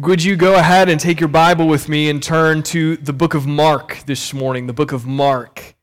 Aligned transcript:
Would 0.00 0.24
you 0.24 0.34
go 0.34 0.56
ahead 0.56 0.88
and 0.88 0.98
take 0.98 1.20
your 1.20 1.28
Bible 1.28 1.68
with 1.68 1.88
me 1.88 2.10
and 2.10 2.20
turn 2.20 2.64
to 2.64 2.96
the 2.96 3.12
book 3.12 3.32
of 3.32 3.46
Mark 3.46 4.02
this 4.06 4.34
morning? 4.34 4.66
The 4.66 4.72
book 4.72 4.90
of 4.90 5.06
Mark. 5.06 5.76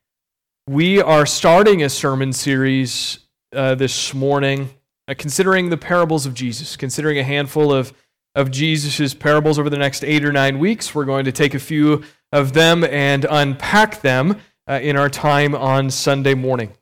We 0.67 1.01
are 1.01 1.25
starting 1.25 1.81
a 1.81 1.87
sermon 1.87 2.33
series 2.33 3.19
uh, 3.55 3.75
this 3.75 4.13
morning 4.13 4.69
uh, 5.07 5.13
considering 5.17 5.69
the 5.69 5.77
parables 5.77 6.25
of 6.25 6.33
Jesus, 6.33 6.75
considering 6.75 7.19
a 7.19 7.23
handful 7.23 7.71
of, 7.71 7.93
of 8.35 8.51
Jesus' 8.51 9.13
parables 9.13 9.57
over 9.57 9.69
the 9.69 9.77
next 9.77 10.03
eight 10.03 10.25
or 10.25 10.33
nine 10.33 10.59
weeks. 10.59 10.93
We're 10.93 11.05
going 11.05 11.23
to 11.23 11.31
take 11.31 11.53
a 11.53 11.59
few 11.59 12.03
of 12.33 12.51
them 12.51 12.83
and 12.83 13.25
unpack 13.29 14.01
them 14.01 14.41
uh, 14.67 14.81
in 14.83 14.97
our 14.97 15.09
time 15.09 15.55
on 15.55 15.89
Sunday 15.89 16.33
morning. 16.33 16.73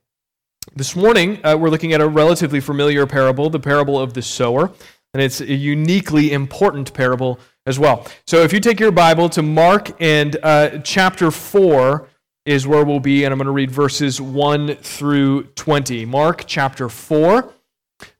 This 0.76 0.96
morning, 0.96 1.40
uh, 1.46 1.56
we're 1.60 1.70
looking 1.70 1.94
at 1.94 2.02
a 2.02 2.08
relatively 2.08 2.60
familiar 2.60 3.06
parable, 3.06 3.52
the 3.52 3.60
parable 3.60 4.00
of 4.00 4.16
the 4.16 4.24
sower 4.24 4.72
and 5.14 5.24
it's 5.24 5.42
a 5.42 5.54
uniquely 5.54 6.32
important 6.32 6.94
parable 6.94 7.40
as 7.66 7.80
well. 7.80 8.06
So 8.28 8.42
if 8.44 8.54
you 8.54 8.60
take 8.60 8.80
your 8.80 8.92
Bible 8.92 9.30
to 9.30 9.42
Mark 9.42 9.92
and 10.02 10.38
uh, 10.44 10.80
chapter 10.80 11.32
4 11.32 12.08
is 12.46 12.66
where 12.66 12.84
we'll 12.84 13.00
be, 13.00 13.24
and 13.24 13.32
I'm 13.32 13.38
going 13.38 13.46
to 13.46 13.52
read 13.52 13.72
verses 13.72 14.20
1 14.20 14.76
through 14.78 15.44
20. 15.44 16.06
Mark 16.06 16.46
chapter 16.48 16.90
4, 16.90 17.54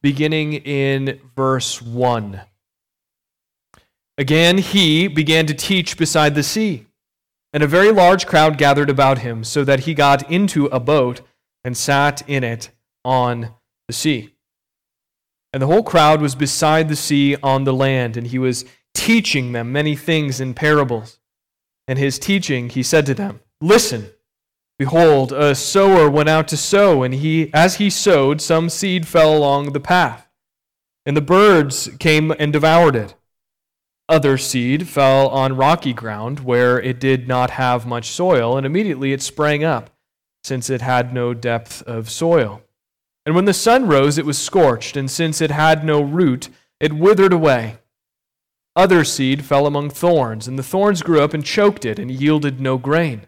beginning 0.02 0.54
in 0.54 1.20
verse 1.36 1.82
1. 1.82 2.42
Again, 4.18 4.58
he 4.58 5.08
began 5.08 5.46
to 5.46 5.54
teach 5.54 5.98
beside 5.98 6.36
the 6.36 6.44
sea, 6.44 6.86
and 7.54 7.64
a 7.64 7.68
very 7.68 7.92
large 7.92 8.28
crowd 8.28 8.58
gathered 8.58 8.90
about 8.90 9.20
him, 9.20 9.44
so 9.44 9.64
that 9.64 9.82
he 9.82 9.94
got 9.94 10.30
into 10.30 10.66
a 10.68 10.80
boat 10.80 11.22
and 11.64 11.76
sat 11.76 12.28
in 12.30 12.44
it 12.44 12.70
on 13.04 13.54
the 13.88 13.94
sea. 13.94 14.36
And 15.52 15.62
the 15.62 15.68
whole 15.68 15.84
crowd 15.84 16.22
was 16.22 16.36
beside 16.36 16.90
the 16.90 16.96
sea 16.96 17.36
on 17.42 17.64
the 17.64 17.74
land, 17.74 18.18
and 18.18 18.28
he 18.28 18.38
was 18.38 18.66
teaching 18.94 19.52
them 19.52 19.72
many 19.72 19.96
things 19.96 20.40
in 20.40 20.54
parables. 20.54 21.20
And 21.88 21.98
his 21.98 22.20
teaching, 22.20 22.70
he 22.70 22.84
said 22.84 23.06
to 23.08 23.16
them, 23.16 23.40
Listen, 23.60 24.12
behold, 24.78 25.32
a 25.32 25.56
sower 25.56 26.10
went 26.10 26.30
out 26.30 26.48
to 26.50 26.58
sow, 26.58 27.02
and 27.02 27.16
he, 27.16 27.52
as 27.54 27.76
he 27.76 27.90
sowed, 27.90 28.42
some 28.42 28.70
seed 28.70 29.08
fell 29.08 29.36
along 29.36 29.74
the 29.74 29.80
path, 29.80 30.30
and 31.06 31.18
the 31.18 31.22
birds 31.22 31.90
came 32.00 32.32
and 32.32 32.54
devoured 32.54 32.96
it. 32.96 33.16
Other 34.08 34.38
seed 34.38 34.88
fell 34.88 35.28
on 35.30 35.56
rocky 35.56 35.94
ground, 35.94 36.42
where 36.42 36.80
it 36.80 37.00
did 37.00 37.28
not 37.28 37.52
have 37.52 37.86
much 37.86 38.10
soil, 38.10 38.56
and 38.56 38.66
immediately 38.66 39.14
it 39.14 39.22
sprang 39.22 39.64
up, 39.64 39.90
since 40.44 40.70
it 40.70 40.82
had 40.82 41.14
no 41.14 41.34
depth 41.34 41.82
of 41.84 42.10
soil. 42.10 42.62
And 43.30 43.36
when 43.36 43.46
the 43.46 43.54
sun 43.54 43.88
rose, 43.88 44.18
it 44.18 44.26
was 44.26 44.40
scorched, 44.40 44.98
and 44.98 45.08
since 45.10 45.40
it 45.40 45.52
had 45.52 45.86
no 45.86 46.02
root, 46.02 46.50
it 46.80 46.94
withered 46.94 47.32
away. 47.32 47.78
Other 48.76 49.04
seed 49.04 49.46
fell 49.46 49.68
among 49.68 49.92
thorns, 49.92 50.48
and 50.48 50.58
the 50.58 50.64
thorns 50.64 51.04
grew 51.04 51.22
up 51.22 51.36
and 51.36 51.46
choked 51.46 51.86
it, 51.86 52.00
and 52.00 52.10
yielded 52.10 52.60
no 52.60 52.80
grain. 52.80 53.28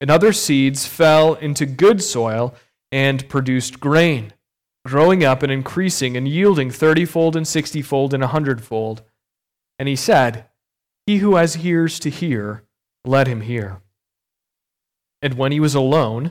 And 0.00 0.12
other 0.12 0.32
seeds 0.32 0.86
fell 0.86 1.34
into 1.34 1.66
good 1.66 2.04
soil 2.04 2.54
and 2.92 3.28
produced 3.28 3.80
grain, 3.80 4.32
growing 4.86 5.24
up 5.24 5.42
and 5.42 5.50
increasing, 5.50 6.16
and 6.16 6.28
yielding 6.28 6.70
thirtyfold 6.70 7.34
and 7.34 7.48
sixtyfold 7.48 8.14
and 8.14 8.22
a 8.22 8.28
hundredfold. 8.28 9.02
And 9.76 9.88
he 9.88 9.96
said, 9.96 10.44
He 11.04 11.16
who 11.16 11.34
has 11.34 11.66
ears 11.66 11.98
to 11.98 12.10
hear, 12.10 12.62
let 13.04 13.26
him 13.26 13.40
hear. 13.40 13.80
And 15.20 15.34
when 15.34 15.50
he 15.50 15.58
was 15.58 15.74
alone, 15.74 16.30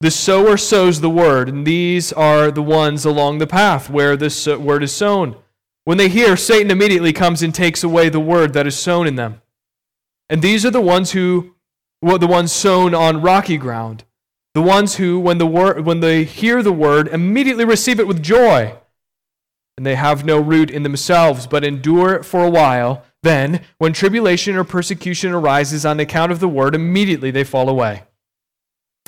The 0.00 0.12
sower 0.12 0.56
sows 0.56 1.00
the 1.00 1.10
word, 1.10 1.48
and 1.48 1.66
these 1.66 2.12
are 2.12 2.52
the 2.52 2.62
ones 2.62 3.04
along 3.04 3.38
the 3.38 3.48
path 3.48 3.90
where 3.90 4.16
this 4.16 4.46
word 4.46 4.84
is 4.84 4.92
sown. 4.92 5.34
When 5.84 5.98
they 5.98 6.08
hear, 6.08 6.36
Satan 6.36 6.70
immediately 6.70 7.12
comes 7.12 7.42
and 7.42 7.52
takes 7.52 7.82
away 7.82 8.08
the 8.08 8.20
word 8.20 8.52
that 8.52 8.66
is 8.66 8.78
sown 8.78 9.08
in 9.08 9.16
them. 9.16 9.42
And 10.30 10.40
these 10.40 10.64
are 10.64 10.70
the 10.70 10.80
ones 10.80 11.12
who, 11.12 11.56
well, 12.00 12.16
the 12.16 12.28
ones 12.28 12.52
sown 12.52 12.94
on 12.94 13.22
rocky 13.22 13.56
ground, 13.56 14.04
the 14.54 14.62
ones 14.62 14.96
who, 14.96 15.18
when 15.18 15.38
the 15.38 15.46
word, 15.46 15.84
when 15.84 15.98
they 15.98 16.22
hear 16.22 16.62
the 16.62 16.72
word, 16.72 17.08
immediately 17.08 17.64
receive 17.64 17.98
it 17.98 18.06
with 18.06 18.22
joy, 18.22 18.76
and 19.76 19.84
they 19.84 19.96
have 19.96 20.24
no 20.24 20.38
root 20.38 20.70
in 20.70 20.84
themselves, 20.84 21.48
but 21.48 21.64
endure 21.64 22.14
it 22.14 22.24
for 22.24 22.44
a 22.44 22.50
while. 22.50 23.02
Then, 23.24 23.62
when 23.78 23.92
tribulation 23.92 24.54
or 24.54 24.62
persecution 24.62 25.32
arises 25.32 25.84
on 25.84 25.98
account 25.98 26.30
of 26.30 26.38
the 26.38 26.48
word, 26.48 26.76
immediately 26.76 27.32
they 27.32 27.42
fall 27.42 27.68
away 27.68 28.04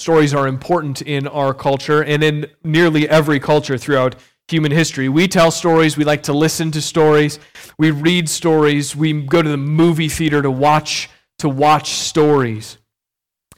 Stories 0.00 0.32
are 0.32 0.48
important 0.48 1.02
in 1.02 1.28
our 1.28 1.52
culture 1.52 2.02
and 2.02 2.24
in 2.24 2.46
nearly 2.64 3.06
every 3.06 3.38
culture 3.38 3.76
throughout 3.76 4.16
human 4.48 4.72
history. 4.72 5.10
We 5.10 5.28
tell 5.28 5.50
stories, 5.50 5.98
we 5.98 6.04
like 6.04 6.22
to 6.22 6.32
listen 6.32 6.70
to 6.70 6.80
stories, 6.80 7.38
we 7.78 7.90
read 7.90 8.26
stories, 8.26 8.96
we 8.96 9.12
go 9.20 9.42
to 9.42 9.48
the 9.50 9.58
movie 9.58 10.08
theater 10.08 10.40
to 10.40 10.50
watch 10.50 11.10
to 11.40 11.50
watch 11.50 11.90
stories. 11.90 12.78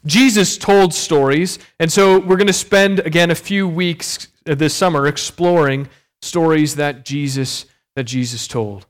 Jesus 0.05 0.57
told 0.57 0.93
stories, 0.93 1.59
and 1.79 1.89
so 1.89 2.19
we're 2.19 2.35
going 2.35 2.47
to 2.47 2.51
spend 2.51 2.99
again 2.99 3.31
a 3.31 3.35
few 3.35 3.65
weeks 3.65 4.27
uh, 4.45 4.53
this 4.53 4.73
summer 4.73 5.07
exploring 5.07 5.87
stories 6.21 6.75
that 6.75 7.05
Jesus 7.05 7.67
that 7.95 8.03
Jesus 8.03 8.49
told. 8.49 8.85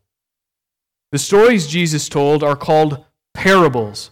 The 1.12 1.20
stories 1.20 1.68
Jesus 1.68 2.10
told 2.10 2.44
are 2.44 2.56
called 2.56 3.06
parables. 3.36 4.10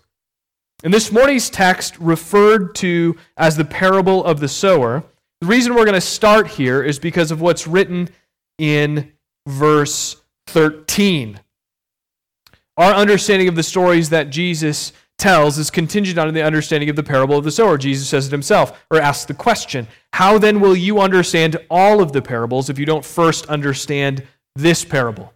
And 0.83 0.93
this 0.93 1.11
morning's 1.11 1.49
text 1.49 1.97
referred 1.99 2.73
to 2.75 3.15
as 3.37 3.55
the 3.55 3.65
parable 3.65 4.23
of 4.23 4.39
the 4.39 4.47
sower. 4.47 5.03
The 5.39 5.47
reason 5.47 5.75
we're 5.75 5.85
going 5.85 5.93
to 5.93 6.01
start 6.01 6.47
here 6.47 6.81
is 6.81 6.97
because 6.97 7.31
of 7.31 7.41
what's 7.41 7.67
written 7.67 8.09
in 8.57 9.11
verse 9.47 10.21
13. 10.47 11.39
Our 12.77 12.93
understanding 12.93 13.47
of 13.47 13.55
the 13.55 13.63
stories 13.63 14.09
that 14.09 14.29
Jesus 14.29 14.93
tells 15.17 15.59
is 15.59 15.69
contingent 15.69 16.17
on 16.17 16.33
the 16.33 16.41
understanding 16.41 16.89
of 16.89 16.95
the 16.95 17.03
parable 17.03 17.37
of 17.37 17.43
the 17.43 17.51
sower. 17.51 17.77
Jesus 17.77 18.09
says 18.09 18.27
it 18.27 18.31
himself, 18.31 18.83
or 18.89 18.99
asks 18.99 19.25
the 19.25 19.33
question 19.33 19.87
How 20.13 20.37
then 20.37 20.59
will 20.59 20.75
you 20.75 20.99
understand 20.99 21.57
all 21.69 22.01
of 22.01 22.11
the 22.11 22.21
parables 22.21 22.69
if 22.69 22.79
you 22.79 22.85
don't 22.85 23.05
first 23.05 23.45
understand 23.45 24.25
this 24.55 24.83
parable? 24.83 25.33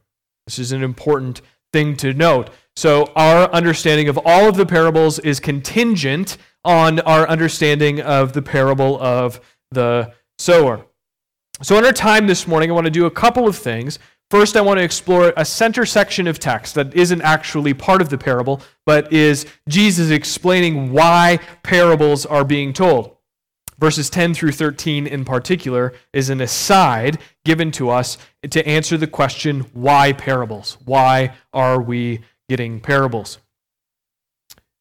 This 0.47 0.59
is 0.59 0.71
an 0.71 0.83
important 0.83 1.41
thing 1.71 1.95
to 1.97 2.13
note. 2.13 2.49
So, 2.75 3.11
our 3.15 3.49
understanding 3.51 4.09
of 4.09 4.19
all 4.25 4.49
of 4.49 4.57
the 4.57 4.65
parables 4.65 5.19
is 5.19 5.39
contingent 5.39 6.37
on 6.65 6.99
our 7.01 7.27
understanding 7.27 8.01
of 8.01 8.33
the 8.33 8.41
parable 8.41 9.01
of 9.01 9.39
the 9.71 10.11
sower. 10.37 10.85
So, 11.61 11.77
in 11.77 11.85
our 11.85 11.93
time 11.93 12.27
this 12.27 12.47
morning, 12.47 12.69
I 12.69 12.73
want 12.73 12.85
to 12.85 12.91
do 12.91 13.05
a 13.05 13.11
couple 13.11 13.47
of 13.47 13.55
things. 13.55 13.97
First, 14.29 14.57
I 14.57 14.61
want 14.61 14.79
to 14.79 14.83
explore 14.83 15.31
a 15.37 15.45
center 15.45 15.85
section 15.85 16.27
of 16.27 16.39
text 16.39 16.75
that 16.75 16.93
isn't 16.93 17.21
actually 17.21 17.73
part 17.73 18.01
of 18.01 18.09
the 18.09 18.17
parable, 18.17 18.61
but 18.85 19.13
is 19.13 19.45
Jesus 19.69 20.09
explaining 20.09 20.91
why 20.91 21.39
parables 21.63 22.25
are 22.25 22.43
being 22.43 22.73
told. 22.73 23.15
Verses 23.77 24.09
10 24.09 24.33
through 24.33 24.53
13 24.53 25.05
in 25.05 25.25
particular 25.25 25.93
is 26.11 26.29
an 26.29 26.41
aside 26.41 27.19
given 27.43 27.71
to 27.71 27.89
us 27.89 28.17
to 28.49 28.65
answer 28.67 28.97
the 28.97 29.07
question 29.07 29.61
why 29.73 30.11
parables? 30.13 30.77
Why 30.85 31.33
are 31.53 31.81
we 31.81 32.21
getting 32.49 32.79
parables. 32.79 33.39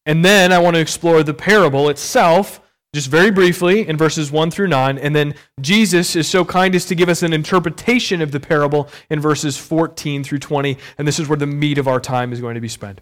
And 0.06 0.24
then 0.24 0.52
I 0.52 0.58
want 0.58 0.74
to 0.74 0.80
explore 0.80 1.22
the 1.22 1.34
parable 1.34 1.88
itself, 1.88 2.60
just 2.94 3.08
very 3.08 3.30
briefly, 3.30 3.88
in 3.88 3.96
verses 3.96 4.30
1 4.30 4.50
through 4.50 4.68
9. 4.68 4.98
And 4.98 5.16
then 5.16 5.34
Jesus 5.60 6.14
is 6.14 6.28
so 6.28 6.44
kind 6.44 6.74
as 6.74 6.84
to 6.86 6.94
give 6.94 7.08
us 7.08 7.22
an 7.22 7.32
interpretation 7.32 8.20
of 8.20 8.30
the 8.30 8.40
parable 8.40 8.88
in 9.08 9.20
verses 9.20 9.56
14 9.56 10.22
through 10.22 10.40
20. 10.40 10.76
And 10.98 11.08
this 11.08 11.18
is 11.18 11.28
where 11.28 11.38
the 11.38 11.46
meat 11.46 11.78
of 11.78 11.88
our 11.88 12.00
time 12.00 12.32
is 12.32 12.40
going 12.40 12.54
to 12.54 12.60
be 12.60 12.68
spent. 12.68 13.00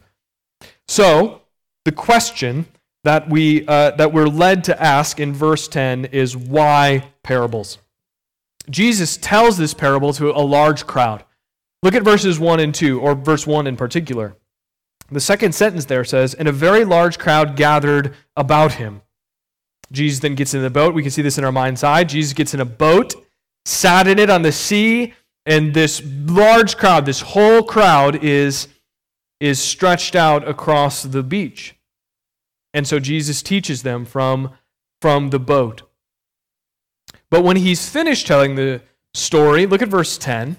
So, 0.86 1.42
the 1.84 1.92
question 1.92 2.66
that, 3.02 3.28
we, 3.28 3.66
uh, 3.66 3.92
that 3.92 4.12
we're 4.12 4.28
led 4.28 4.62
to 4.64 4.80
ask 4.80 5.18
in 5.18 5.32
verse 5.32 5.66
10 5.66 6.06
is 6.06 6.36
why 6.36 7.10
parables? 7.24 7.78
Jesus 8.70 9.16
tells 9.16 9.58
this 9.58 9.74
parable 9.74 10.12
to 10.12 10.30
a 10.30 10.38
large 10.38 10.86
crowd. 10.86 11.24
Look 11.82 11.96
at 11.96 12.04
verses 12.04 12.38
1 12.38 12.60
and 12.60 12.72
2, 12.72 13.00
or 13.00 13.16
verse 13.16 13.44
1 13.44 13.66
in 13.66 13.76
particular. 13.76 14.36
The 15.12 15.20
second 15.20 15.54
sentence 15.54 15.84
there 15.84 16.04
says, 16.04 16.34
And 16.34 16.48
a 16.48 16.52
very 16.52 16.84
large 16.84 17.18
crowd 17.18 17.54
gathered 17.56 18.14
about 18.36 18.72
him. 18.72 19.02
Jesus 19.90 20.20
then 20.20 20.34
gets 20.34 20.54
in 20.54 20.62
the 20.62 20.70
boat. 20.70 20.94
We 20.94 21.02
can 21.02 21.10
see 21.10 21.22
this 21.22 21.36
in 21.36 21.44
our 21.44 21.52
mind's 21.52 21.84
eye. 21.84 22.04
Jesus 22.04 22.32
gets 22.32 22.54
in 22.54 22.60
a 22.60 22.64
boat, 22.64 23.14
sat 23.66 24.08
in 24.08 24.18
it 24.18 24.30
on 24.30 24.42
the 24.42 24.52
sea, 24.52 25.12
and 25.44 25.74
this 25.74 26.02
large 26.04 26.78
crowd, 26.78 27.04
this 27.04 27.20
whole 27.20 27.62
crowd, 27.62 28.24
is, 28.24 28.68
is 29.38 29.60
stretched 29.60 30.16
out 30.16 30.48
across 30.48 31.02
the 31.02 31.22
beach. 31.22 31.74
And 32.72 32.88
so 32.88 32.98
Jesus 32.98 33.42
teaches 33.42 33.82
them 33.82 34.06
from, 34.06 34.52
from 35.02 35.28
the 35.28 35.38
boat. 35.38 35.82
But 37.28 37.44
when 37.44 37.56
he's 37.56 37.88
finished 37.88 38.26
telling 38.26 38.54
the 38.54 38.80
story, 39.12 39.66
look 39.66 39.82
at 39.82 39.88
verse 39.88 40.16
10. 40.16 40.56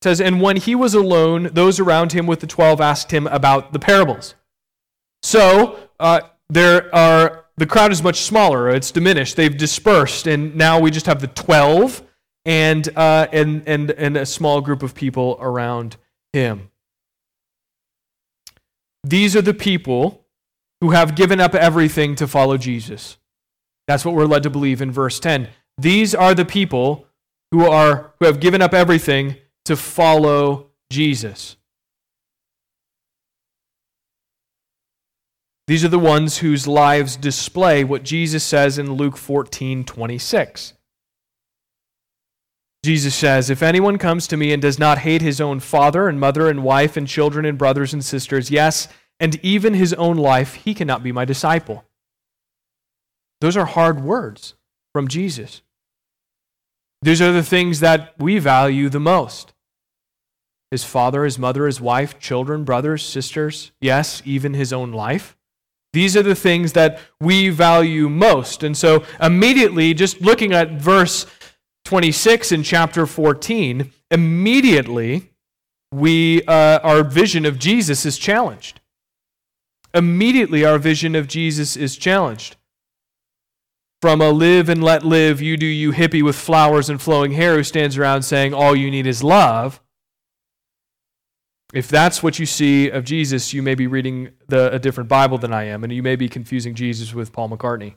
It 0.00 0.04
says, 0.04 0.20
And 0.20 0.40
when 0.40 0.56
he 0.56 0.74
was 0.74 0.94
alone, 0.94 1.50
those 1.52 1.80
around 1.80 2.12
him 2.12 2.26
with 2.26 2.40
the 2.40 2.46
twelve 2.46 2.80
asked 2.80 3.12
him 3.12 3.26
about 3.26 3.72
the 3.72 3.78
parables. 3.78 4.34
So 5.22 5.78
uh, 5.98 6.20
there 6.48 6.94
are 6.94 7.46
the 7.56 7.66
crowd 7.66 7.90
is 7.90 8.02
much 8.02 8.20
smaller. 8.20 8.68
It's 8.68 8.90
diminished. 8.90 9.36
They've 9.36 9.56
dispersed, 9.56 10.26
and 10.26 10.54
now 10.54 10.78
we 10.78 10.90
just 10.90 11.06
have 11.06 11.20
the 11.20 11.28
twelve 11.28 12.02
and 12.44 12.88
uh, 12.96 13.26
and 13.32 13.62
and 13.66 13.90
and 13.90 14.16
a 14.16 14.26
small 14.26 14.60
group 14.60 14.82
of 14.82 14.94
people 14.94 15.38
around 15.40 15.96
him. 16.32 16.70
These 19.02 19.36
are 19.36 19.42
the 19.42 19.54
people 19.54 20.26
who 20.80 20.90
have 20.90 21.14
given 21.14 21.40
up 21.40 21.54
everything 21.54 22.14
to 22.16 22.26
follow 22.26 22.56
Jesus. 22.56 23.16
That's 23.86 24.04
what 24.04 24.14
we're 24.14 24.26
led 24.26 24.42
to 24.42 24.50
believe 24.50 24.82
in 24.82 24.90
verse 24.90 25.20
10. 25.20 25.48
These 25.78 26.14
are 26.14 26.34
the 26.34 26.44
people 26.44 27.06
who 27.50 27.64
are 27.64 28.12
who 28.18 28.26
have 28.26 28.40
given 28.40 28.60
up 28.60 28.74
everything 28.74 29.36
to 29.66 29.76
follow 29.76 30.70
Jesus. 30.90 31.56
These 35.66 35.84
are 35.84 35.88
the 35.88 35.98
ones 35.98 36.38
whose 36.38 36.68
lives 36.68 37.16
display 37.16 37.82
what 37.82 38.04
Jesus 38.04 38.44
says 38.44 38.78
in 38.78 38.94
Luke 38.94 39.16
14 39.16 39.84
26. 39.84 40.74
Jesus 42.84 43.16
says, 43.16 43.50
If 43.50 43.64
anyone 43.64 43.98
comes 43.98 44.28
to 44.28 44.36
me 44.36 44.52
and 44.52 44.62
does 44.62 44.78
not 44.78 44.98
hate 44.98 45.22
his 45.22 45.40
own 45.40 45.58
father 45.58 46.08
and 46.08 46.20
mother 46.20 46.48
and 46.48 46.62
wife 46.62 46.96
and 46.96 47.08
children 47.08 47.44
and 47.44 47.58
brothers 47.58 47.92
and 47.92 48.04
sisters, 48.04 48.48
yes, 48.48 48.86
and 49.18 49.44
even 49.44 49.74
his 49.74 49.92
own 49.94 50.16
life, 50.16 50.54
he 50.54 50.72
cannot 50.72 51.02
be 51.02 51.10
my 51.10 51.24
disciple. 51.24 51.84
Those 53.40 53.56
are 53.56 53.66
hard 53.66 54.00
words 54.00 54.54
from 54.92 55.08
Jesus. 55.08 55.62
These 57.02 57.20
are 57.20 57.32
the 57.32 57.42
things 57.42 57.80
that 57.80 58.14
we 58.18 58.38
value 58.38 58.88
the 58.88 59.00
most 59.00 59.52
his 60.70 60.84
father, 60.84 61.24
his 61.24 61.38
mother, 61.38 61.66
his 61.66 61.80
wife, 61.80 62.18
children, 62.18 62.64
brothers, 62.64 63.04
sisters, 63.04 63.72
yes, 63.80 64.22
even 64.24 64.54
his 64.54 64.72
own 64.72 64.92
life. 64.92 65.36
These 65.92 66.16
are 66.16 66.22
the 66.22 66.34
things 66.34 66.72
that 66.72 67.00
we 67.20 67.48
value 67.48 68.08
most. 68.08 68.62
And 68.62 68.76
so, 68.76 69.04
immediately, 69.20 69.94
just 69.94 70.20
looking 70.20 70.52
at 70.52 70.72
verse 70.72 71.26
26 71.84 72.52
in 72.52 72.62
chapter 72.62 73.06
14, 73.06 73.92
immediately 74.10 75.30
we, 75.92 76.42
uh, 76.42 76.80
our 76.80 77.02
vision 77.02 77.46
of 77.46 77.58
Jesus 77.58 78.04
is 78.04 78.18
challenged. 78.18 78.80
Immediately, 79.94 80.64
our 80.64 80.78
vision 80.78 81.14
of 81.14 81.28
Jesus 81.28 81.76
is 81.76 81.96
challenged 81.96 82.56
from 84.02 84.20
a 84.20 84.30
live 84.30 84.68
and 84.68 84.84
let 84.84 85.04
live, 85.04 85.40
you 85.40 85.56
do 85.56 85.66
you 85.66 85.92
hippie 85.92 86.22
with 86.22 86.36
flowers 86.36 86.90
and 86.90 87.00
flowing 87.00 87.32
hair 87.32 87.56
who 87.56 87.64
stands 87.64 87.96
around 87.96 88.22
saying 88.22 88.52
all 88.52 88.76
you 88.76 88.90
need 88.90 89.06
is 89.06 89.24
love. 89.24 89.80
If 91.76 91.88
that's 91.88 92.22
what 92.22 92.38
you 92.38 92.46
see 92.46 92.88
of 92.88 93.04
Jesus, 93.04 93.52
you 93.52 93.62
may 93.62 93.74
be 93.74 93.86
reading 93.86 94.30
the, 94.48 94.72
a 94.72 94.78
different 94.78 95.10
Bible 95.10 95.36
than 95.36 95.52
I 95.52 95.64
am, 95.64 95.84
and 95.84 95.92
you 95.92 96.02
may 96.02 96.16
be 96.16 96.26
confusing 96.26 96.74
Jesus 96.74 97.12
with 97.12 97.34
Paul 97.34 97.50
McCartney. 97.50 97.96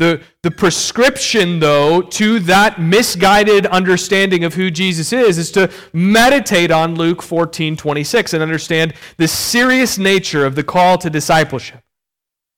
The, 0.00 0.20
the 0.42 0.50
prescription, 0.50 1.60
though, 1.60 2.02
to 2.02 2.40
that 2.40 2.80
misguided 2.80 3.66
understanding 3.66 4.42
of 4.42 4.54
who 4.54 4.68
Jesus 4.68 5.12
is, 5.12 5.38
is 5.38 5.52
to 5.52 5.70
meditate 5.92 6.72
on 6.72 6.96
Luke 6.96 7.22
14 7.22 7.76
26 7.76 8.34
and 8.34 8.42
understand 8.42 8.94
the 9.16 9.28
serious 9.28 9.96
nature 9.96 10.44
of 10.44 10.56
the 10.56 10.64
call 10.64 10.98
to 10.98 11.08
discipleship. 11.08 11.84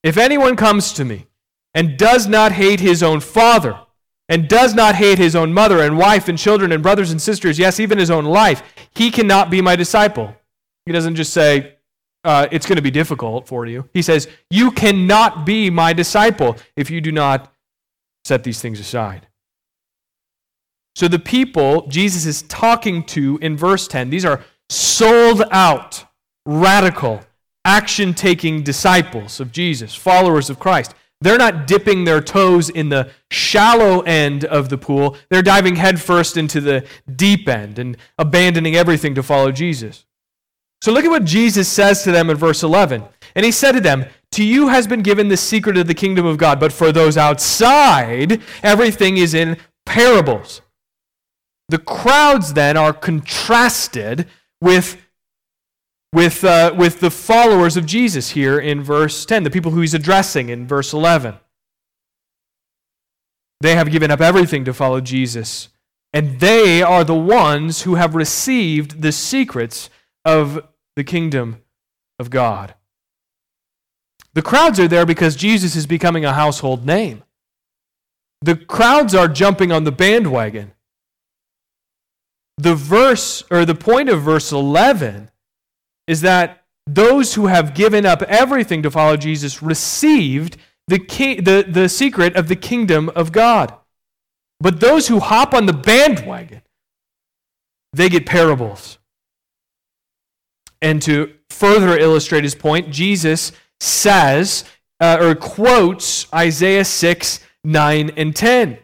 If 0.03 0.17
anyone 0.17 0.57
comes 0.57 0.95
to 0.95 1.05
me 1.05 1.27
and 1.75 1.99
does 1.99 2.27
not 2.27 2.53
hate 2.53 2.81
his 2.81 3.03
own 3.03 3.21
father, 3.21 3.79
and 4.31 4.49
does 4.49 4.75
not 4.75 4.95
hate 4.95 5.19
his 5.19 5.35
own 5.35 5.53
mother 5.53 5.83
and 5.83 5.99
wife 5.99 6.29
and 6.29 6.39
children 6.39 6.71
and 6.71 6.85
brothers 6.85 7.11
and 7.11 7.21
sisters, 7.21 7.59
yes, 7.59 7.81
even 7.81 7.99
his 7.99 8.13
own 8.13 8.25
life, 8.25 8.63
he 8.95 9.11
cannot 9.11 9.51
be 9.51 9.61
my 9.61 9.77
disciple. 9.77 10.35
He 10.87 10.93
doesn't 10.93 11.17
just 11.17 11.33
say, 11.33 11.77
uh, 12.25 12.49
it's 12.51 12.67
going 12.67 12.77
to 12.77 12.83
be 12.83 12.91
difficult 12.91 13.47
for 13.47 13.67
you. 13.67 13.89
He 13.95 14.03
says, 14.03 14.29
You 14.51 14.71
cannot 14.71 15.47
be 15.47 15.71
my 15.71 15.93
disciple 15.93 16.57
if 16.77 16.91
you 16.91 17.01
do 17.01 17.13
not 17.13 17.53
set 18.25 18.45
these 18.45 18.61
things 18.61 18.79
aside. 18.79 19.27
So 20.95 21.09
the 21.09 21.19
people 21.19 21.87
Jesus 21.87 22.27
is 22.27 22.43
talking 22.43 23.05
to 23.05 23.39
in 23.41 23.57
verse 23.57 23.89
10, 23.89 24.11
these 24.11 24.25
are 24.25 24.45
sold 24.69 25.43
out, 25.51 26.05
radical, 26.45 27.23
action 27.65 28.13
taking 28.13 28.63
disciples 28.63 29.41
of 29.41 29.53
Jesus, 29.53 29.95
followers 29.95 30.51
of 30.51 30.59
Christ. 30.59 30.95
They're 31.21 31.39
not 31.39 31.67
dipping 31.67 32.05
their 32.05 32.21
toes 32.21 32.71
in 32.71 32.89
the 32.89 33.11
shallow 33.31 34.01
end 34.01 34.45
of 34.45 34.71
the 34.71 34.79
pool. 34.79 35.17
They're 35.29 35.43
diving 35.43 35.77
headfirst 35.77 36.37
into 36.37 36.61
the 36.61 36.87
deep 37.15 37.47
end 37.49 37.79
and 37.79 37.97
abandoning 38.19 38.75
everything 38.75 39.15
to 39.17 39.23
follow 39.23 39.53
Jesus. 39.53 40.07
So 40.81 40.93
look 40.93 41.05
at 41.05 41.11
what 41.11 41.25
Jesus 41.25 41.69
says 41.69 42.03
to 42.05 42.13
them 42.13 42.31
in 42.31 42.37
verse 42.39 42.63
11. 42.63 43.05
And 43.35 43.45
he 43.45 43.53
said 43.53 43.73
to 43.73 43.81
them, 43.81 44.07
To 44.33 44.45
you 44.45 44.69
has 44.69 44.87
been 44.87 45.03
given 45.03 45.29
the 45.29 45.37
secret 45.37 45.77
of 45.77 45.87
the 45.87 45.95
kingdom 45.95 46.25
of 46.25 46.39
God, 46.39 46.59
but 46.59 46.73
for 46.73 46.91
those 46.91 47.19
outside, 47.19 48.41
everything 48.63 49.19
is 49.19 49.35
in 49.35 49.59
parables. 49.85 50.63
The 51.69 51.79
crowds 51.79 52.55
then 52.55 52.79
are 52.79 52.95
contrasted 52.95 54.27
with 54.63 54.97
with, 56.13 56.45
uh, 56.45 56.75
with 56.77 57.01
the 57.01 57.11
followers 57.11 57.77
of 57.77 57.87
Jesus 57.87 58.31
here 58.31 58.59
in 58.59 58.83
verse 58.83 59.25
10, 59.25 59.45
the 59.45 59.51
people 59.51 59.73
who 59.73 59.81
he's 59.81 59.95
addressing 59.95 60.49
in 60.49 60.67
verse 60.67 60.93
11. 60.93 61.37
They 63.61 63.75
have 63.75 63.91
given 63.91 64.11
up 64.11 64.21
everything 64.21 64.65
to 64.65 64.75
follow 64.75 65.01
Jesus, 65.01 65.69
and 66.13 66.41
they 66.41 66.83
are 66.83 67.05
the 67.05 67.15
ones 67.15 67.83
who 67.83 67.95
have 67.95 68.15
received 68.15 69.03
the 69.03 69.13
secrets 69.13 69.91
of 70.25 70.67
the 70.97 71.05
kingdom 71.05 71.63
of 72.19 72.31
God. 72.31 72.75
The 74.33 74.43
crowds 74.43 74.79
are 74.81 74.89
there 74.89 75.07
because 75.07 75.37
Jesus 75.37 75.77
is 75.77 75.87
becoming 75.87 76.25
a 76.25 76.33
household 76.33 76.87
name. 76.87 77.25
The 78.43 78.57
crowds 78.57 79.15
are 79.15 79.29
jumping 79.29 79.71
on 79.73 79.85
the 79.85 79.93
bandwagon. 79.93 80.73
The 82.57 82.75
verse, 82.75 83.43
or 83.51 83.65
the 83.65 83.75
point 83.75 84.09
of 84.09 84.23
verse 84.23 84.53
11, 84.53 85.30
is 86.07 86.21
that 86.23 86.65
those 86.87 87.35
who 87.35 87.47
have 87.47 87.75
given 87.75 88.05
up 88.05 88.23
everything 88.23 88.83
to 88.83 88.91
follow 88.91 89.17
Jesus 89.17 89.63
received 89.63 90.57
the, 90.89 90.99
the, 90.99 91.65
the 91.69 91.89
secret 91.89 92.37
of 92.37 92.49
the 92.49 92.57
kingdom 92.57 93.11
of 93.11 93.33
God. 93.33 93.73
But 94.59 94.81
those 94.81 95.09
who 95.09 95.21
hop 95.21 95.55
on 95.55 95.67
the 95.67 95.73
bandwagon, 95.73 96.63
they 97.93 98.09
get 98.09 98.27
parables. 98.27 98.99
And 100.83 101.01
to 101.03 101.35
further 101.49 101.97
illustrate 101.97 102.45
his 102.45 102.55
point, 102.55 102.91
Jesus 102.91 103.53
says 103.79 104.65
uh, 105.01 105.19
or 105.21 105.35
quotes 105.35 106.33
Isaiah 106.33 106.85
6, 106.85 107.41
9, 107.65 108.11
and 108.17 108.37
10. 108.37 108.79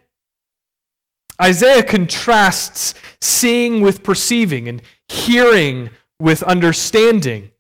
Isaiah 1.41 1.83
contrasts 1.83 2.95
seeing 3.21 3.83
with 3.83 4.03
perceiving 4.03 4.69
and 4.69 4.81
hearing 5.09 5.91
with 6.21 6.43
understanding. 6.43 7.51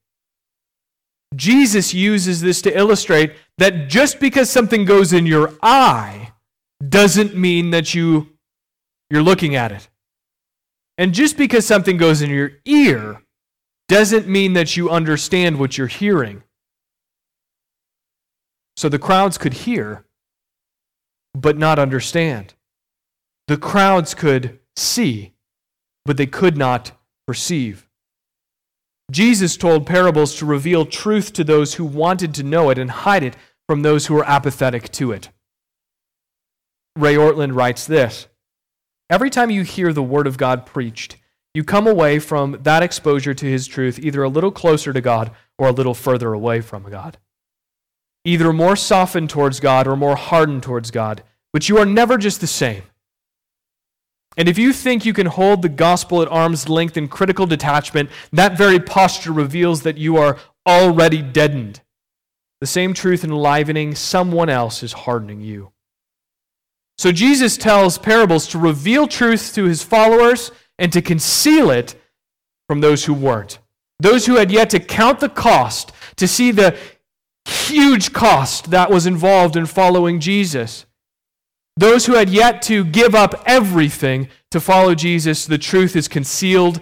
Jesus 1.35 1.93
uses 1.93 2.41
this 2.41 2.63
to 2.63 2.77
illustrate 2.77 3.35
that 3.59 3.89
just 3.89 4.21
because 4.21 4.49
something 4.49 4.85
goes 4.85 5.13
in 5.13 5.27
your 5.27 5.53
eye 5.63 6.33
doesn't 6.87 7.37
mean 7.37 7.71
that 7.71 7.95
you, 7.95 8.29
you're 9.11 9.23
looking 9.23 9.55
at 9.55 9.73
it. 9.73 9.89
And 10.99 11.13
just 11.13 11.37
because 11.37 11.67
something 11.67 11.97
goes 11.97 12.23
in 12.23 12.31
your 12.31 12.53
ear 12.65 13.23
doesn't 13.89 14.27
mean 14.27 14.55
that 14.55 14.77
you 14.77 14.91
understand 14.91 15.59
what 15.59 15.77
you're 15.77 15.87
hearing. 15.87 16.43
So 18.77 18.89
the 18.89 18.99
crowds 18.99 19.39
could 19.39 19.55
hear, 19.55 20.05
but 21.35 21.57
not 21.57 21.79
understand. 21.79 22.55
The 23.49 23.57
crowds 23.57 24.15
could 24.15 24.59
see, 24.77 25.35
but 26.05 26.17
they 26.17 26.27
could 26.27 26.57
not 26.57 26.93
perceive. 27.27 27.86
Jesus 29.11 29.57
told 29.57 29.87
parables 29.87 30.35
to 30.37 30.47
reveal 30.47 30.85
truth 30.85 31.33
to 31.35 31.45
those 31.45 31.75
who 31.75 31.85
wanted 31.85 32.35
to 32.35 32.43
know 32.43 32.71
it 32.71 32.79
and 32.79 32.91
hide 32.91 33.23
it 33.23 33.37
from 33.69 33.83
those 33.83 34.07
who 34.07 34.15
were 34.15 34.29
apathetic 34.29 34.91
to 34.93 35.13
it. 35.13 35.31
Ray 36.97 37.15
Ortlund 37.15 37.55
writes 37.55 37.87
this 37.87 38.27
Every 39.09 39.31
time 39.31 39.51
you 39.51 39.63
hear 39.63 39.93
the 39.93 40.03
Word 40.03 40.27
of 40.27 40.39
God 40.39 40.67
preached, 40.67 41.17
you 41.55 41.63
come 41.63 41.87
away 41.87 42.19
from 42.19 42.59
that 42.63 42.83
exposure 42.83 43.35
to 43.35 43.47
His 43.47 43.67
truth 43.67 43.99
either 43.99 44.23
a 44.23 44.29
little 44.29 44.51
closer 44.51 44.93
to 44.93 45.01
God 45.01 45.31
or 45.59 45.69
a 45.69 45.73
little 45.73 45.95
further 45.95 46.33
away 46.33 46.61
from 46.61 46.91
God. 46.91 47.19
Either 48.25 48.53
more 48.53 48.75
softened 48.75 49.31
towards 49.31 49.61
God 49.61 49.87
or 49.87 49.97
more 49.97 50.17
hardened 50.17 50.65
towards 50.65 50.91
God, 50.91 51.23
but 51.53 51.69
you 51.69 51.79
are 51.79 51.87
never 51.87 52.19
just 52.19 52.41
the 52.41 52.47
same. 52.47 52.83
And 54.37 54.49
if 54.49 54.59
you 54.59 54.73
think 54.73 55.05
you 55.05 55.14
can 55.14 55.26
hold 55.26 55.62
the 55.62 55.69
gospel 55.69 56.21
at 56.21 56.28
arm's 56.28 56.69
length 56.69 56.97
in 56.97 57.09
critical 57.09 57.47
detachment, 57.47 58.11
that 58.33 58.59
very 58.59 58.78
posture 58.78 59.33
reveals 59.33 59.83
that 59.83 59.97
you 59.97 60.16
are 60.19 60.38
already 60.66 61.23
deadened. 61.23 61.81
The 62.61 62.66
same 62.66 62.95
truth 62.95 63.25
enlivening 63.25 63.95
someone 63.95 64.49
else 64.49 64.83
is 64.83 64.93
hardening 64.93 65.40
you. 65.40 65.73
So 66.99 67.12
Jesus 67.12 67.57
tells 67.57 67.99
parables 67.99 68.47
to 68.49 68.59
reveal 68.59 69.07
truth 69.07 69.55
to 69.55 69.64
his 69.64 69.83
followers 69.83 70.50
and 70.78 70.93
to 70.93 71.02
conceal 71.02 71.71
it 71.71 71.95
from 72.69 72.81
those 72.81 73.05
who 73.05 73.14
weren't. 73.14 73.59
Those 73.99 74.26
who 74.26 74.37
had 74.37 74.50
yet 74.50 74.71
to 74.71 74.81
count 74.81 75.21
the 75.21 75.28
cost, 75.28 75.93
to 76.16 76.26
see 76.26 76.50
the 76.50 76.76
huge 77.45 78.12
cost 78.12 78.71
that 78.71 78.90
was 78.90 79.07
involved 79.07 79.57
in 79.57 79.66
following 79.66 80.21
Jesus. 80.21 80.86
Those 81.76 82.06
who 82.06 82.14
had 82.14 82.30
yet 82.30 82.62
to 82.62 82.85
give 82.85 83.14
up 83.14 83.42
everything 83.45 84.28
to 84.50 84.61
follow 84.61 84.95
Jesus, 84.95 85.45
the 85.45 85.59
truth 85.59 85.95
is 85.95 86.09
concealed 86.09 86.80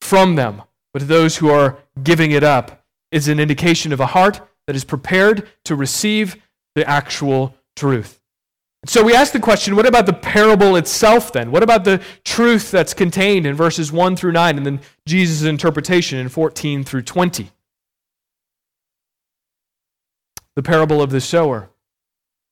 from 0.00 0.34
them. 0.34 0.62
But 0.92 1.08
those 1.08 1.38
who 1.38 1.48
are 1.48 1.78
giving 2.02 2.30
it 2.30 2.44
up 2.44 2.84
is 3.10 3.26
an 3.28 3.40
indication 3.40 3.92
of 3.92 4.00
a 4.00 4.06
heart 4.06 4.40
that 4.66 4.76
is 4.76 4.84
prepared 4.84 5.48
to 5.64 5.74
receive 5.74 6.36
the 6.74 6.88
actual 6.88 7.54
truth. 7.74 8.20
So 8.86 9.02
we 9.02 9.14
ask 9.14 9.32
the 9.32 9.40
question 9.40 9.76
what 9.76 9.86
about 9.86 10.04
the 10.04 10.12
parable 10.12 10.76
itself 10.76 11.32
then? 11.32 11.50
What 11.50 11.62
about 11.62 11.84
the 11.84 12.02
truth 12.22 12.70
that's 12.70 12.92
contained 12.92 13.46
in 13.46 13.54
verses 13.54 13.90
1 13.90 14.16
through 14.16 14.32
9 14.32 14.58
and 14.58 14.66
then 14.66 14.80
Jesus' 15.06 15.42
interpretation 15.42 16.18
in 16.18 16.28
14 16.28 16.84
through 16.84 17.02
20? 17.02 17.50
The 20.54 20.62
parable 20.62 21.00
of 21.00 21.10
the 21.10 21.20
sower 21.20 21.70